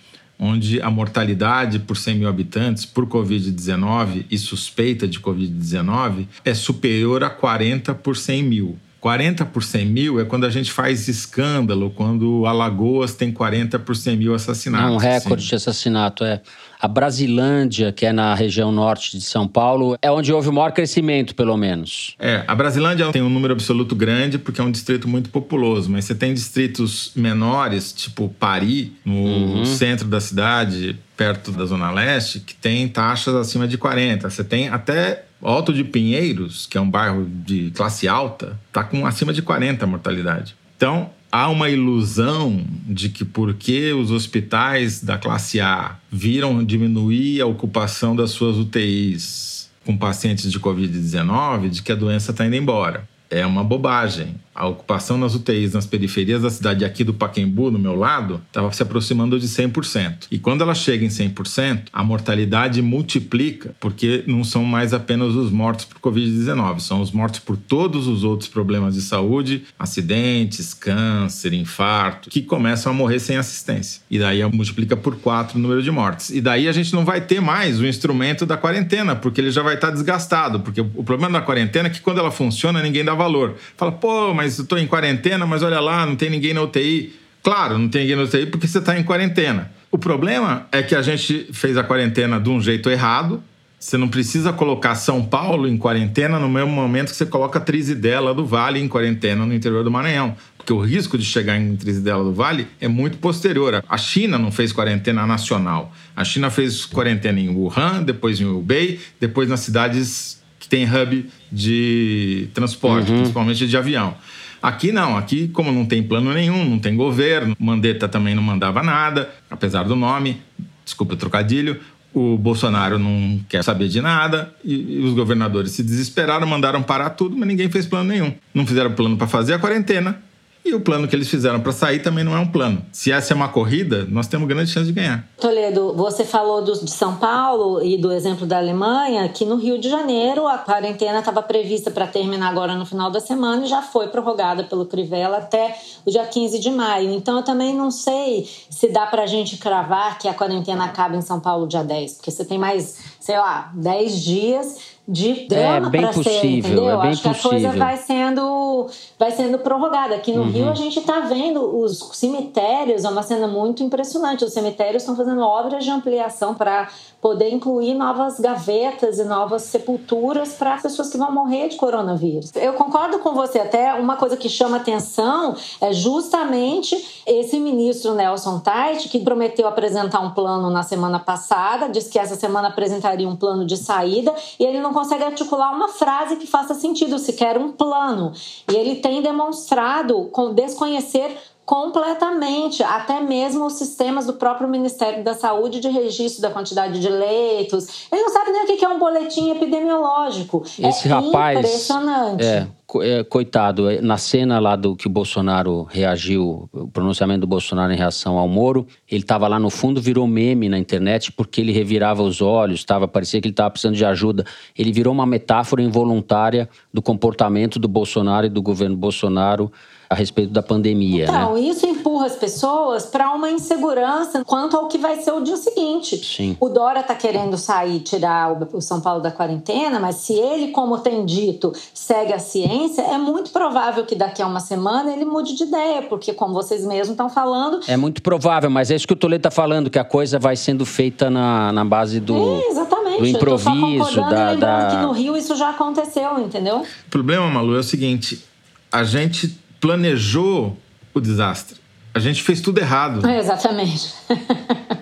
[0.43, 7.23] onde a mortalidade por 100 mil habitantes por Covid-19 e suspeita de Covid-19 é superior
[7.23, 8.79] a 40 por 100 mil.
[9.01, 13.95] 40 por 100 mil é quando a gente faz escândalo, quando Alagoas tem 40 por
[13.95, 14.87] 100 mil assassinatos.
[14.87, 16.39] É um recorde de assassinato, é.
[16.79, 20.71] A Brasilândia, que é na região norte de São Paulo, é onde houve o maior
[20.71, 22.15] crescimento, pelo menos.
[22.19, 26.05] É, a Brasilândia tem um número absoluto grande porque é um distrito muito populoso, mas
[26.05, 29.65] você tem distritos menores, tipo Paris, no uhum.
[29.65, 34.29] centro da cidade, perto da Zona Leste, que tem taxas acima de 40.
[34.29, 39.05] Você tem até Alto de Pinheiros, que é um bairro de classe alta, está com
[39.05, 40.55] acima de 40 a mortalidade.
[40.77, 47.45] Então, há uma ilusão de que porque os hospitais da classe A viram diminuir a
[47.45, 53.07] ocupação das suas UTIs com pacientes de Covid-19, de que a doença está indo embora.
[53.29, 57.79] É uma bobagem a ocupação nas UTIs nas periferias da cidade aqui do Paquembu, no
[57.79, 60.27] meu lado, estava se aproximando de 100%.
[60.31, 65.51] E quando ela chega em 100%, a mortalidade multiplica, porque não são mais apenas os
[65.51, 71.53] mortos por Covid-19, são os mortos por todos os outros problemas de saúde, acidentes, câncer,
[71.53, 74.01] infarto, que começam a morrer sem assistência.
[74.09, 76.29] E daí multiplica por 4 o número de mortes.
[76.29, 79.61] E daí a gente não vai ter mais o instrumento da quarentena, porque ele já
[79.61, 80.59] vai estar desgastado.
[80.59, 83.55] Porque o problema da quarentena é que quando ela funciona, ninguém dá valor.
[83.77, 87.13] Fala, pô, mas eu estou em quarentena, mas olha lá, não tem ninguém na UTI.
[87.43, 89.71] Claro, não tem ninguém na UTI porque você está em quarentena.
[89.91, 93.43] O problema é que a gente fez a quarentena de um jeito errado.
[93.77, 98.31] Você não precisa colocar São Paulo em quarentena no mesmo momento que você coloca Trizidela
[98.31, 100.35] do Vale em quarentena no interior do Maranhão.
[100.55, 103.83] Porque o risco de chegar em Trizidela do Vale é muito posterior.
[103.89, 105.91] A China não fez quarentena nacional.
[106.15, 111.25] A China fez quarentena em Wuhan, depois em Hubei, depois nas cidades que tem hub
[111.51, 113.17] de transporte, uhum.
[113.17, 114.15] principalmente de avião.
[114.61, 118.83] Aqui não, aqui como não tem plano nenhum, não tem governo, Mandetta também não mandava
[118.83, 120.39] nada, apesar do nome,
[120.85, 121.79] desculpa o trocadilho,
[122.13, 127.37] o Bolsonaro não quer saber de nada e, os governadores se desesperaram, mandaram parar tudo,
[127.37, 128.33] mas ninguém fez plano nenhum.
[128.53, 130.21] Não fizeram plano para fazer a quarentena,
[130.63, 132.85] e o plano que eles fizeram para sair também não é um plano.
[132.91, 135.27] Se essa é uma corrida, nós temos grande chance de ganhar.
[135.39, 139.79] Toledo, você falou do, de São Paulo e do exemplo da Alemanha, que no Rio
[139.79, 143.81] de Janeiro a quarentena estava prevista para terminar agora no final da semana e já
[143.81, 147.11] foi prorrogada pelo Crivella até o dia 15 de maio.
[147.11, 151.15] Então eu também não sei se dá para a gente cravar que a quarentena acaba
[151.15, 154.77] em São Paulo dia 10, porque você tem mais, sei lá, 10 dias
[155.11, 156.89] de drama é, para ser, entendeu?
[156.89, 158.87] É bem Acho que a coisa vai sendo,
[159.19, 160.15] vai sendo prorrogada.
[160.15, 160.51] Aqui no uhum.
[160.51, 164.45] Rio a gente está vendo os cemitérios, é uma cena muito impressionante.
[164.45, 166.89] Os cemitérios estão fazendo obras de ampliação para
[167.21, 172.51] poder incluir novas gavetas e novas sepulturas para as pessoas que vão morrer de coronavírus.
[172.55, 178.59] Eu concordo com você, até uma coisa que chama atenção é justamente esse ministro Nelson
[178.59, 183.35] Tait, que prometeu apresentar um plano na semana passada, disse que essa semana apresentaria um
[183.35, 187.71] plano de saída e ele não consegue articular uma frase que faça sentido, sequer um
[187.71, 188.33] plano.
[188.71, 191.37] E ele tem demonstrado desconhecer
[191.71, 197.07] completamente, até mesmo os sistemas do próprio Ministério da Saúde de registro da quantidade de
[197.07, 198.07] leitos.
[198.11, 200.63] Ele não sabe nem o que é um boletim epidemiológico.
[200.65, 202.43] Esse é rapaz, impressionante.
[202.43, 202.67] É,
[203.03, 207.93] é, coitado, é, na cena lá do que o Bolsonaro reagiu, o pronunciamento do Bolsonaro
[207.93, 211.71] em reação ao Moro, ele estava lá no fundo, virou meme na internet porque ele
[211.71, 214.45] revirava os olhos, tava, parecia que ele estava precisando de ajuda.
[214.77, 219.71] Ele virou uma metáfora involuntária do comportamento do Bolsonaro e do governo Bolsonaro
[220.11, 221.23] a respeito da pandemia.
[221.23, 221.61] Então, né?
[221.61, 226.17] isso empurra as pessoas para uma insegurança quanto ao que vai ser o dia seguinte.
[226.17, 226.57] Sim.
[226.59, 230.97] O Dória está querendo sair, tirar o São Paulo da quarentena, mas se ele, como
[230.97, 235.55] tem dito, segue a ciência, é muito provável que daqui a uma semana ele mude
[235.55, 237.79] de ideia, porque, como vocês mesmos estão falando.
[237.87, 240.57] É muito provável, mas é isso que o Toledo está falando, que a coisa vai
[240.57, 242.35] sendo feita na, na base do.
[242.35, 243.19] É, exatamente.
[243.19, 244.87] Do improviso, da, da...
[244.89, 246.79] que no Rio isso já aconteceu, entendeu?
[246.79, 248.43] O problema, Malu, é o seguinte:
[248.91, 250.77] a gente planejou
[251.13, 251.81] o desastre.
[252.13, 253.25] A gente fez tudo errado.
[253.25, 254.13] É, exatamente.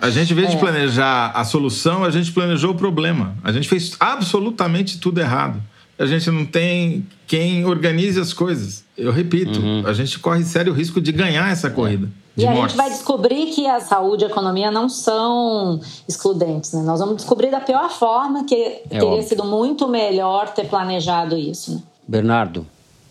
[0.00, 0.50] A gente, em vez é.
[0.52, 3.36] de planejar a solução, a gente planejou o problema.
[3.44, 5.60] A gente fez absolutamente tudo errado.
[5.98, 8.84] A gente não tem quem organize as coisas.
[8.96, 9.86] Eu repito, uhum.
[9.86, 12.08] a gente corre sério risco de ganhar essa corrida.
[12.36, 16.82] E a gente vai descobrir que a saúde e a economia não são excludentes, né?
[16.82, 19.28] Nós vamos descobrir da pior forma que é teria óbvio.
[19.28, 21.74] sido muito melhor ter planejado isso.
[21.74, 21.82] Né?
[22.08, 22.66] Bernardo,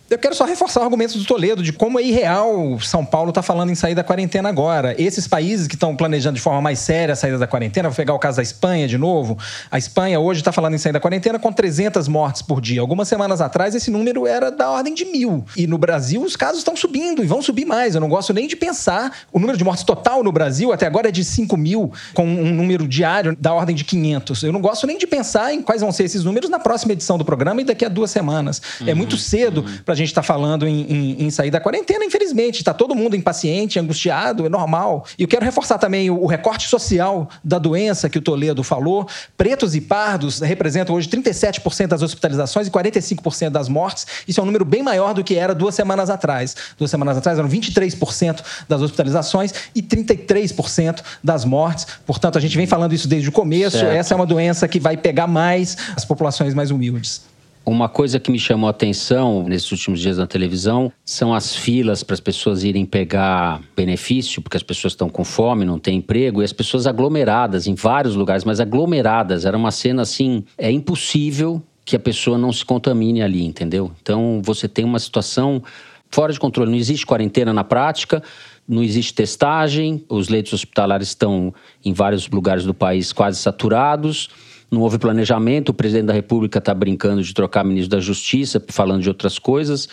[0.09, 3.43] eu quero só reforçar o argumento do Toledo de como é irreal São Paulo está
[3.43, 4.95] falando em sair da quarentena agora.
[4.99, 8.13] Esses países que estão planejando de forma mais séria a saída da quarentena, vou pegar
[8.15, 9.37] o caso da Espanha de novo.
[9.69, 12.81] A Espanha hoje está falando em sair da quarentena com 300 mortes por dia.
[12.81, 15.45] Algumas semanas atrás esse número era da ordem de mil.
[15.55, 17.93] E no Brasil os casos estão subindo e vão subir mais.
[17.93, 19.11] Eu não gosto nem de pensar.
[19.31, 22.53] O número de mortes total no Brasil até agora é de 5 mil, com um
[22.53, 24.43] número diário da ordem de 500.
[24.43, 27.17] Eu não gosto nem de pensar em quais vão ser esses números na próxima edição
[27.17, 28.59] do programa e daqui a duas semanas.
[28.81, 29.77] Uhum, é muito cedo uhum.
[29.85, 32.57] para gente está falando em, em, em, sair da quarentena, infelizmente.
[32.57, 35.05] Está todo mundo impaciente, angustiado, é normal.
[35.17, 39.07] E eu quero reforçar também o, o recorte social da doença que o Toledo falou.
[39.37, 44.05] Pretos e pardos representam hoje 37% das hospitalizações e 45% das mortes.
[44.27, 46.55] Isso é um número bem maior do que era duas semanas atrás.
[46.77, 51.85] Duas semanas atrás eram 23% das hospitalizações e 33% das mortes.
[52.05, 53.77] Portanto, a gente vem falando isso desde o começo.
[53.77, 53.91] Certo.
[53.91, 57.28] Essa é uma doença que vai pegar mais as populações mais humildes.
[57.69, 62.01] Uma coisa que me chamou a atenção nesses últimos dias na televisão são as filas
[62.01, 66.41] para as pessoas irem pegar benefício, porque as pessoas estão com fome, não têm emprego,
[66.41, 69.45] e as pessoas aglomeradas em vários lugares, mas aglomeradas.
[69.45, 73.91] Era uma cena assim, é impossível que a pessoa não se contamine ali, entendeu?
[74.01, 75.61] Então você tem uma situação
[76.09, 76.71] fora de controle.
[76.71, 78.23] Não existe quarentena na prática,
[78.67, 81.53] não existe testagem, os leitos hospitalares estão
[81.85, 84.27] em vários lugares do país quase saturados
[84.71, 89.01] não houve planejamento, o presidente da República está brincando de trocar ministro da Justiça, falando
[89.01, 89.89] de outras coisas.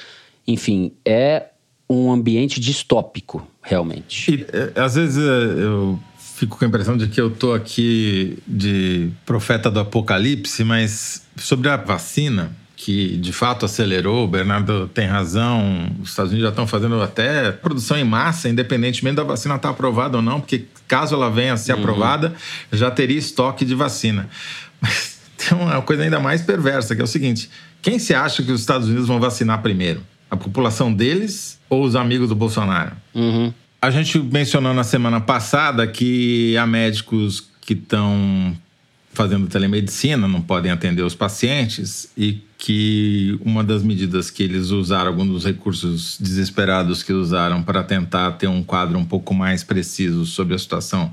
[0.47, 1.47] Enfim, é
[1.89, 4.33] um ambiente distópico, realmente.
[4.33, 8.39] E, é, às vezes é, eu fico com a impressão de que eu estou aqui
[8.47, 15.07] de profeta do apocalipse, mas sobre a vacina, que de fato acelerou, o Bernardo tem
[15.07, 19.69] razão, os Estados Unidos já estão fazendo até produção em massa, independentemente da vacina estar
[19.69, 21.81] tá aprovada ou não, porque caso ela venha a ser uhum.
[21.81, 22.35] aprovada,
[22.71, 24.29] já teria estoque de vacina.
[24.81, 27.51] Mas tem uma coisa ainda mais perversa, que é o seguinte:
[27.83, 30.03] quem se acha que os Estados Unidos vão vacinar primeiro?
[30.31, 32.93] A população deles ou os amigos do Bolsonaro?
[33.15, 33.53] Uhum.
[33.81, 38.57] A gente mencionou na semana passada que há médicos que estão
[39.17, 45.09] fazendo telemedicina, não podem atender os pacientes e que uma das medidas que eles usaram,
[45.09, 50.27] alguns dos recursos desesperados que usaram para tentar ter um quadro um pouco mais preciso
[50.27, 51.13] sobre a situação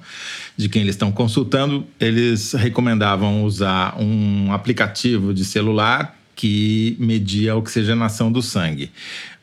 [0.57, 7.55] de quem eles estão consultando, eles recomendavam usar um aplicativo de celular que media a
[7.55, 8.91] oxigenação do sangue.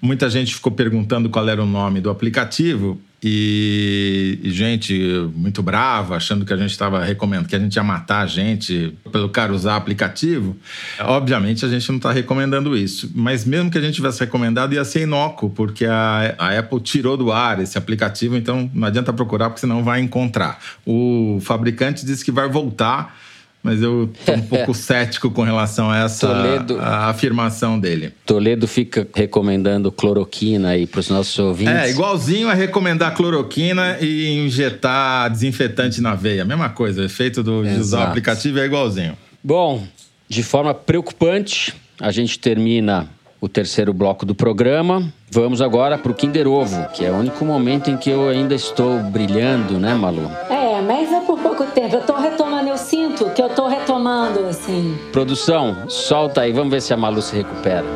[0.00, 4.94] Muita gente ficou perguntando qual era o nome do aplicativo e, e, gente
[5.34, 8.96] muito brava, achando que a gente estava recomendando, que a gente ia matar a gente
[9.12, 10.56] pelo cara usar aplicativo.
[11.00, 14.84] Obviamente a gente não está recomendando isso, mas mesmo que a gente tivesse recomendado, ia
[14.86, 19.50] ser inócuo, porque a, a Apple tirou do ar esse aplicativo, então não adianta procurar,
[19.50, 20.58] porque senão vai encontrar.
[20.86, 23.14] O fabricante disse que vai voltar
[23.62, 28.12] mas eu tô um pouco cético com relação a essa Toledo, a afirmação dele.
[28.24, 31.74] Toledo fica recomendando cloroquina aí para os nossos ouvintes.
[31.74, 36.44] É, igualzinho a recomendar cloroquina e injetar desinfetante na veia.
[36.44, 39.16] Mesma coisa, o efeito do, de usar o aplicativo é igualzinho.
[39.42, 39.86] Bom,
[40.28, 43.08] de forma preocupante, a gente termina
[43.40, 45.12] o terceiro bloco do programa.
[45.30, 48.54] Vamos agora para o Kinder Ovo, que é o único momento em que eu ainda
[48.54, 50.30] estou brilhando, né, Malu?
[50.50, 50.59] É,
[50.90, 51.94] mas é por pouco tempo.
[51.94, 54.98] Eu estou retomando, eu sinto que eu estou retomando, assim.
[55.12, 57.86] Produção, solta aí, vamos ver se a Malu se recupera.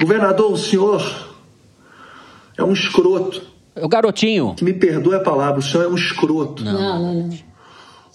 [0.00, 1.00] Governador, o senhor
[2.58, 3.40] é um escroto.
[3.76, 4.56] É o garotinho.
[4.56, 6.64] Que me perdoe a palavra, o senhor é um escroto.
[6.64, 7.14] Não, não, não.
[7.28, 7.38] não.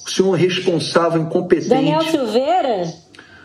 [0.05, 1.69] O senhor é um responsável, incompetente.
[1.69, 2.93] Daniel Silveira?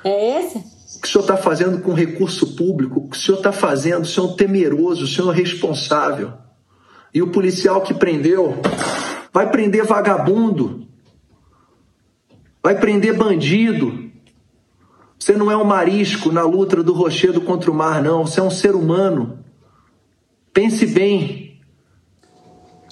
[0.02, 0.80] É esse?
[1.00, 4.06] que o senhor está fazendo com recurso público, o que o senhor está fazendo, o
[4.06, 6.32] senhor é um temeroso, o senhor é responsável.
[7.14, 8.60] E o policial que prendeu
[9.32, 10.86] vai prender vagabundo,
[12.62, 14.10] vai prender bandido.
[15.18, 18.26] Você não é um marisco na luta do rochedo contra o mar, não.
[18.26, 19.38] Você é um ser humano.
[20.52, 21.60] Pense bem.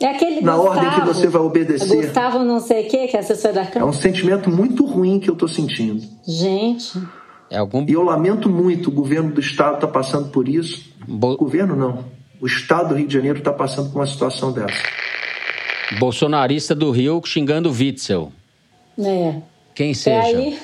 [0.01, 2.05] É aquele na Gustavo, ordem que você vai obedecer.
[2.05, 3.81] Gustavo não sei o que, que é assessor da Câmara.
[3.81, 6.07] É um sentimento muito ruim que eu estou sentindo.
[6.27, 7.03] Gente.
[7.51, 7.85] É algum...
[7.89, 10.93] E eu lamento muito, o governo do estado está passando por isso.
[11.07, 11.33] Bo...
[11.33, 12.05] O governo não.
[12.41, 14.79] O estado do Rio de Janeiro está passando por uma situação dessa.
[15.99, 18.33] Bolsonarista do Rio xingando Witzel.
[18.99, 19.35] É.
[19.75, 20.59] Quem seja.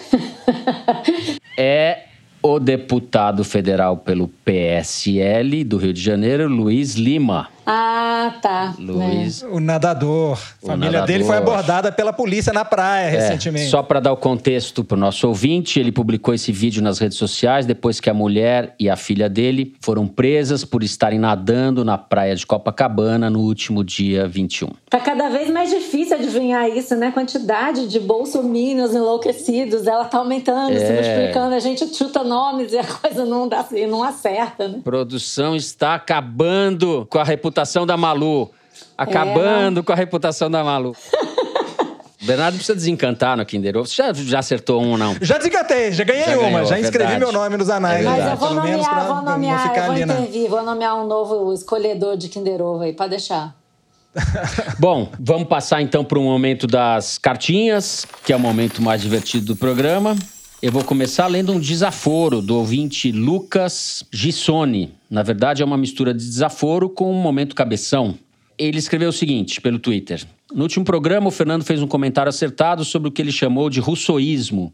[1.56, 2.04] é
[2.42, 7.48] o deputado federal pelo PSL do Rio de Janeiro, Luiz Lima.
[7.66, 8.74] Ah, tá.
[8.78, 9.42] Luiz.
[9.42, 9.46] É.
[9.46, 10.38] O nadador.
[10.62, 11.06] A família nadador.
[11.06, 13.70] dele foi abordada pela polícia na praia é, recentemente.
[13.70, 17.16] Só para dar o contexto para o nosso ouvinte, ele publicou esse vídeo nas redes
[17.16, 21.96] sociais depois que a mulher e a filha dele foram presas por estarem nadando na
[21.96, 24.68] praia de Copacabana no último dia 21.
[24.90, 27.08] Tá cada vez mais difícil adivinhar isso, né?
[27.08, 30.78] A quantidade de bolsominions enlouquecidos, ela tá aumentando, é.
[30.78, 31.54] se multiplicando.
[31.54, 34.80] A gente chuta nomes e a coisa não dá, não acerta, né?
[34.84, 38.50] Produção está acabando com a reputação reputação da Malu.
[38.98, 40.96] Acabando é, com a reputação da Malu.
[42.22, 43.86] Bernardo precisa desencantar no Kinder Ovo.
[43.86, 45.14] Você já, já acertou um ou não?
[45.20, 46.50] Já desencantei, já ganhei já uma.
[46.50, 47.20] Ganhou, já inscrevi verdade.
[47.20, 48.00] meu nome nos anais.
[48.00, 52.16] É Mas eu vou nomear, vou nomear, eu vou intervir, vou nomear um novo escolhedor
[52.16, 53.54] de Kinder Ovo aí, pode deixar.
[54.78, 59.44] Bom, vamos passar então para o momento das cartinhas, que é o momento mais divertido
[59.44, 60.16] do programa.
[60.64, 64.94] Eu vou começar lendo um desaforo do ouvinte Lucas Gissoni.
[65.10, 68.14] Na verdade, é uma mistura de desaforo com um momento cabeção.
[68.56, 70.24] Ele escreveu o seguinte pelo Twitter.
[70.54, 73.78] No último programa, o Fernando fez um comentário acertado sobre o que ele chamou de
[73.78, 74.72] russoísmo.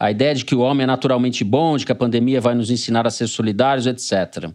[0.00, 2.68] A ideia de que o homem é naturalmente bom, de que a pandemia vai nos
[2.68, 4.50] ensinar a ser solidários, etc.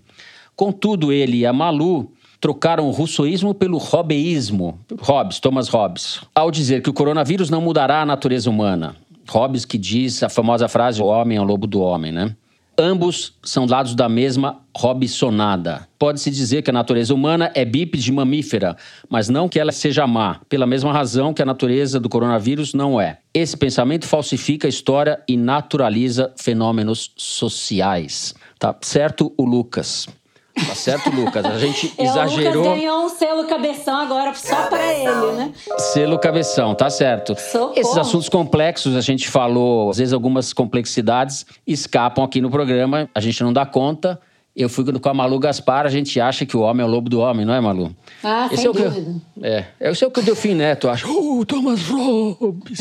[0.58, 2.12] Contudo, ele e a Malu
[2.42, 8.02] trocaram o russoísmo pelo hobbyismo, Hobbes, Thomas Hobbes, ao dizer que o coronavírus não mudará
[8.02, 8.94] a natureza humana.
[9.28, 12.36] Hobbes que diz a famosa frase: o homem é o lobo do homem, né?
[12.78, 15.88] Ambos são lados da mesma Robsonada.
[15.98, 18.76] Pode-se dizer que a natureza humana é bípede mamífera,
[19.10, 23.00] mas não que ela seja má, pela mesma razão que a natureza do coronavírus não
[23.00, 23.20] é.
[23.34, 28.36] Esse pensamento falsifica a história e naturaliza fenômenos sociais.
[28.60, 30.10] Tá certo, o Lucas?
[30.56, 31.46] Tá certo, Lucas?
[31.46, 32.54] A gente É, exagerou.
[32.54, 35.52] O Lucas ganhou um selo cabeção agora só pra ele, né?
[35.78, 37.36] Selo cabeção, tá certo.
[37.40, 37.74] Socorro.
[37.76, 43.20] Esses assuntos complexos, a gente falou, às vezes algumas complexidades escapam aqui no programa, a
[43.20, 44.20] gente não dá conta.
[44.56, 47.10] Eu fui com a Malu Gaspar, a gente acha que o homem é o lobo
[47.10, 47.94] do homem, não é, Malu?
[48.24, 49.22] Ah, Esse sem é o que, dúvida.
[49.44, 51.06] é, esse é o que o Delfim Neto acha.
[51.06, 52.80] Oh, Thomas Robbins,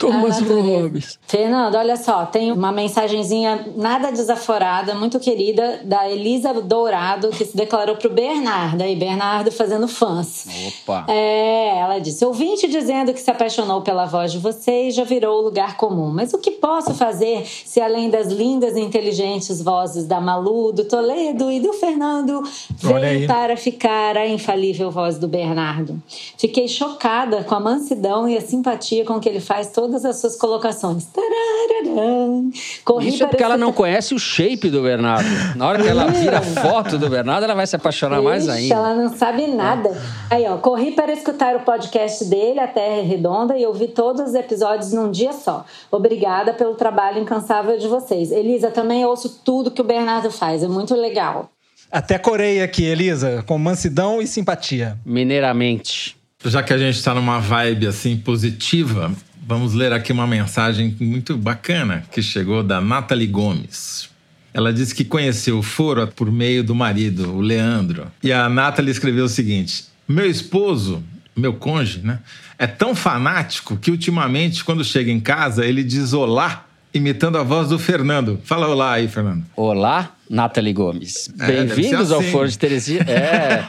[0.00, 0.82] Thomas Ah, natureza.
[0.82, 1.18] Robbins.
[1.26, 7.54] Fernando, olha só, tem uma mensagenzinha nada desaforada, muito querida, da Elisa Dourado, que se
[7.54, 8.82] declarou pro Bernardo.
[8.82, 10.46] Aí, Bernardo fazendo fãs.
[10.66, 11.04] Opa.
[11.06, 15.76] É, ela disse: ouvinte dizendo que se apaixonou pela voz de vocês já virou lugar
[15.76, 16.10] comum.
[16.10, 20.84] Mas o que posso fazer se, além das lindas e inteligentes vozes da Malu, do
[20.86, 26.02] Toledo e do Fernando, veio para ficar a infalível voz do Bernardo?
[26.38, 30.36] Fiquei chocada com a mansidão e a simpatia com que ele faz todas as suas
[30.36, 31.06] colocações.
[31.06, 32.50] Tarararã.
[32.84, 35.28] Corri Isso é para porque ela não conhece o shape do Bernardo.
[35.56, 38.52] Na hora que ela vira a foto do Bernardo, ela vai se apaixonar mais Ixi,
[38.52, 38.74] ainda.
[38.74, 39.90] Ela não sabe nada.
[40.30, 44.28] Aí, ó, corri para escutar o podcast dele, A Terra é Redonda, e ouvi todos
[44.28, 45.64] os episódios num dia só.
[45.90, 48.30] Obrigada pelo trabalho incansável de vocês.
[48.30, 51.50] Elisa, também ouço tudo que o Bernardo faz, é muito legal.
[51.90, 54.96] Até Coreia aqui, Elisa, com mansidão e simpatia.
[55.04, 56.16] Mineiramente.
[56.44, 59.12] Já que a gente está numa vibe assim positiva,
[59.50, 64.08] vamos ler aqui uma mensagem muito bacana que chegou da Nathalie Gomes.
[64.54, 68.06] Ela disse que conheceu o Foro por meio do marido, o Leandro.
[68.22, 71.02] E a Nathalie escreveu o seguinte: Meu esposo,
[71.34, 72.20] meu cônjuge, né,
[72.56, 77.70] é tão fanático que ultimamente, quando chega em casa, ele diz olá, imitando a voz
[77.70, 78.40] do Fernando.
[78.44, 79.44] Fala olá aí, Fernando.
[79.56, 81.28] Olá, Nathalie Gomes.
[81.40, 82.30] É, Bem-vindos ao assim.
[82.30, 83.04] Foro de Teresia.
[83.10, 83.64] É.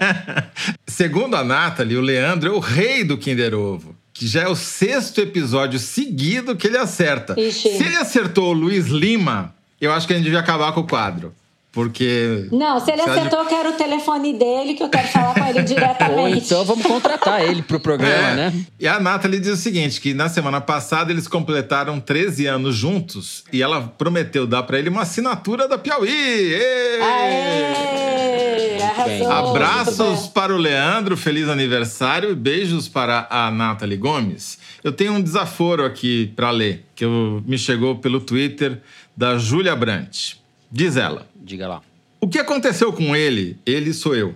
[0.86, 3.96] Segundo a Nathalie, o Leandro é o rei do Kinder Ovo.
[4.22, 7.34] Que já é o sexto episódio seguido que ele acerta.
[7.42, 7.70] Ixi.
[7.76, 9.52] Se ele acertou o Luiz Lima,
[9.82, 11.34] eu acho que a gente devia acabar com o quadro.
[11.72, 12.48] Porque.
[12.52, 15.60] Não, se ele acertou, eu quero o telefone dele, que eu quero falar com ele
[15.60, 16.46] Ou diretamente.
[16.46, 18.36] então vamos contratar ele pro programa, É.
[18.36, 18.54] né?
[18.78, 23.46] E a Nathalie diz o seguinte: que na semana passada eles completaram 13 anos juntos
[23.54, 26.56] e ela prometeu dar pra ele uma assinatura da Piauí.
[27.02, 29.32] Aê, arrasou.
[29.32, 34.58] Abraços para o Leandro, feliz aniversário e beijos para a Nathalie Gomes.
[34.84, 38.82] Eu tenho um desaforo aqui para ler, que eu- me chegou pelo Twitter
[39.16, 40.34] da Júlia Brant.
[40.72, 41.82] Diz ela: Diga lá.
[42.22, 44.34] O que aconteceu com ele, ele sou eu,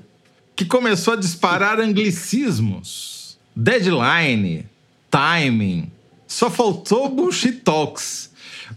[0.53, 4.65] que começou a disparar anglicismos, deadline,
[5.09, 5.89] timing,
[6.27, 8.29] só faltou bullshit talks.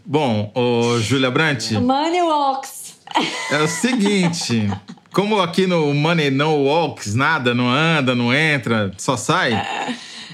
[0.06, 3.00] Bom, ô Júlia Brant, Money Walks.
[3.50, 4.70] é o seguinte,
[5.12, 9.52] como aqui no Money No Walks, nada, não anda, não entra, só sai.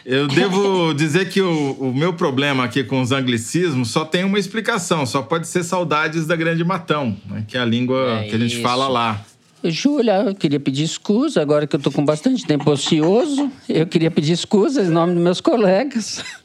[0.05, 4.39] Eu devo dizer que o, o meu problema aqui com os anglicismos só tem uma
[4.39, 8.35] explicação, só pode ser saudades da Grande Matão, né, que é a língua É que
[8.35, 8.63] a gente isso.
[8.63, 9.25] fala lá.
[9.65, 13.51] Júlia, eu queria pedir escusa, agora que eu tô com bastante tempo ocioso.
[13.67, 16.23] Eu queria pedir escusa em nome dos meus colegas.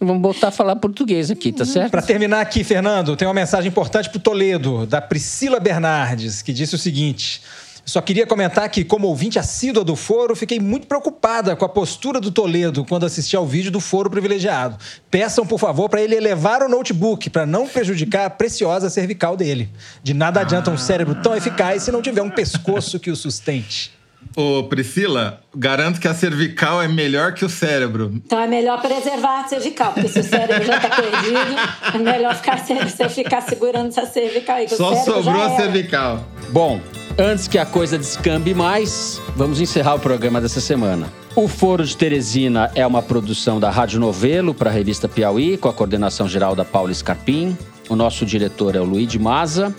[0.00, 1.90] Vamos voltar a falar português aqui, tá certo?
[1.90, 6.52] Para terminar aqui, Fernando, tem uma mensagem importante para o Toledo, da Priscila Bernardes, que
[6.52, 7.42] disse o seguinte.
[7.88, 12.20] Só queria comentar que, como ouvinte assídua do foro, fiquei muito preocupada com a postura
[12.20, 14.76] do Toledo quando assisti ao vídeo do foro privilegiado.
[15.10, 19.70] Peçam, por favor, para ele elevar o notebook para não prejudicar a preciosa cervical dele.
[20.02, 23.90] De nada adianta um cérebro tão eficaz se não tiver um pescoço que o sustente.
[24.36, 28.12] Ô, Priscila, garanto que a cervical é melhor que o cérebro.
[28.16, 31.56] Então é melhor preservar a cervical, porque se o cérebro já tá perdido,
[31.94, 34.68] é melhor ficar, você ficar segurando essa cervical aí.
[34.68, 36.28] Só sobrou já a cervical.
[36.50, 36.80] Bom,
[37.18, 41.12] antes que a coisa descambe mais, vamos encerrar o programa dessa semana.
[41.34, 45.68] O Foro de Teresina é uma produção da Rádio Novelo para a revista Piauí, com
[45.68, 47.58] a coordenação geral da Paula Scarpim.
[47.88, 49.74] O nosso diretor é o Luiz de Maza.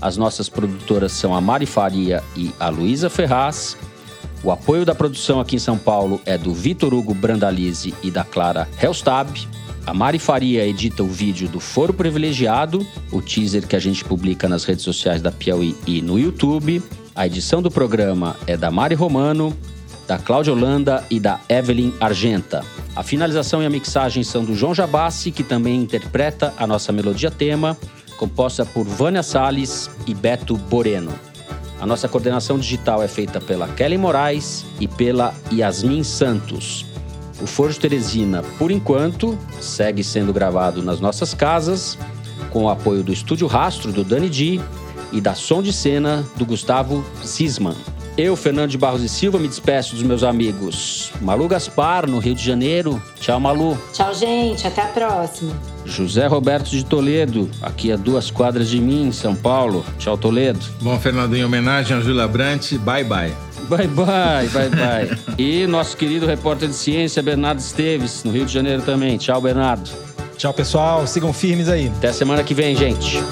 [0.00, 3.76] As nossas produtoras são a Mari Faria e a Luísa Ferraz.
[4.44, 8.22] O apoio da produção aqui em São Paulo é do Vitor Hugo Brandalize e da
[8.22, 9.48] Clara Helstab.
[9.86, 14.48] A Mari Faria edita o vídeo do Foro Privilegiado, o teaser que a gente publica
[14.48, 16.82] nas redes sociais da Piauí e no YouTube.
[17.14, 19.56] A edição do programa é da Mari Romano,
[20.08, 22.64] da Cláudia Holanda e da Evelyn Argenta.
[22.96, 27.30] A finalização e a mixagem são do João Jabassi, que também interpreta a nossa melodia
[27.30, 27.78] tema,
[28.16, 31.12] composta por Vânia Salles e Beto Boreno.
[31.80, 36.84] A nossa coordenação digital é feita pela Kelly Moraes e pela Yasmin Santos.
[37.40, 41.98] O Forjo Teresina, por enquanto, segue sendo gravado nas nossas casas,
[42.50, 44.60] com o apoio do Estúdio Rastro, do Dani Di,
[45.12, 47.76] e da Som de Cena, do Gustavo Zisman.
[48.16, 52.34] Eu, Fernando de Barros e Silva, me despeço dos meus amigos Malu Gaspar, no Rio
[52.34, 53.00] de Janeiro.
[53.20, 53.76] Tchau, Malu.
[53.92, 54.66] Tchau, gente.
[54.66, 55.52] Até a próxima.
[55.84, 59.84] José Roberto de Toledo, aqui a duas quadras de mim, em São Paulo.
[59.98, 60.60] Tchau, Toledo.
[60.80, 63.34] Bom, Fernando, em homenagem a Júlia Brant, bye bye.
[63.68, 65.18] Bye, bye, bye, bye.
[65.38, 69.16] e nosso querido repórter de ciência, Bernardo Esteves, no Rio de Janeiro também.
[69.18, 69.90] Tchau, Bernardo.
[70.36, 71.06] Tchau, pessoal.
[71.06, 71.90] Sigam firmes aí.
[71.98, 73.22] Até semana que vem, gente.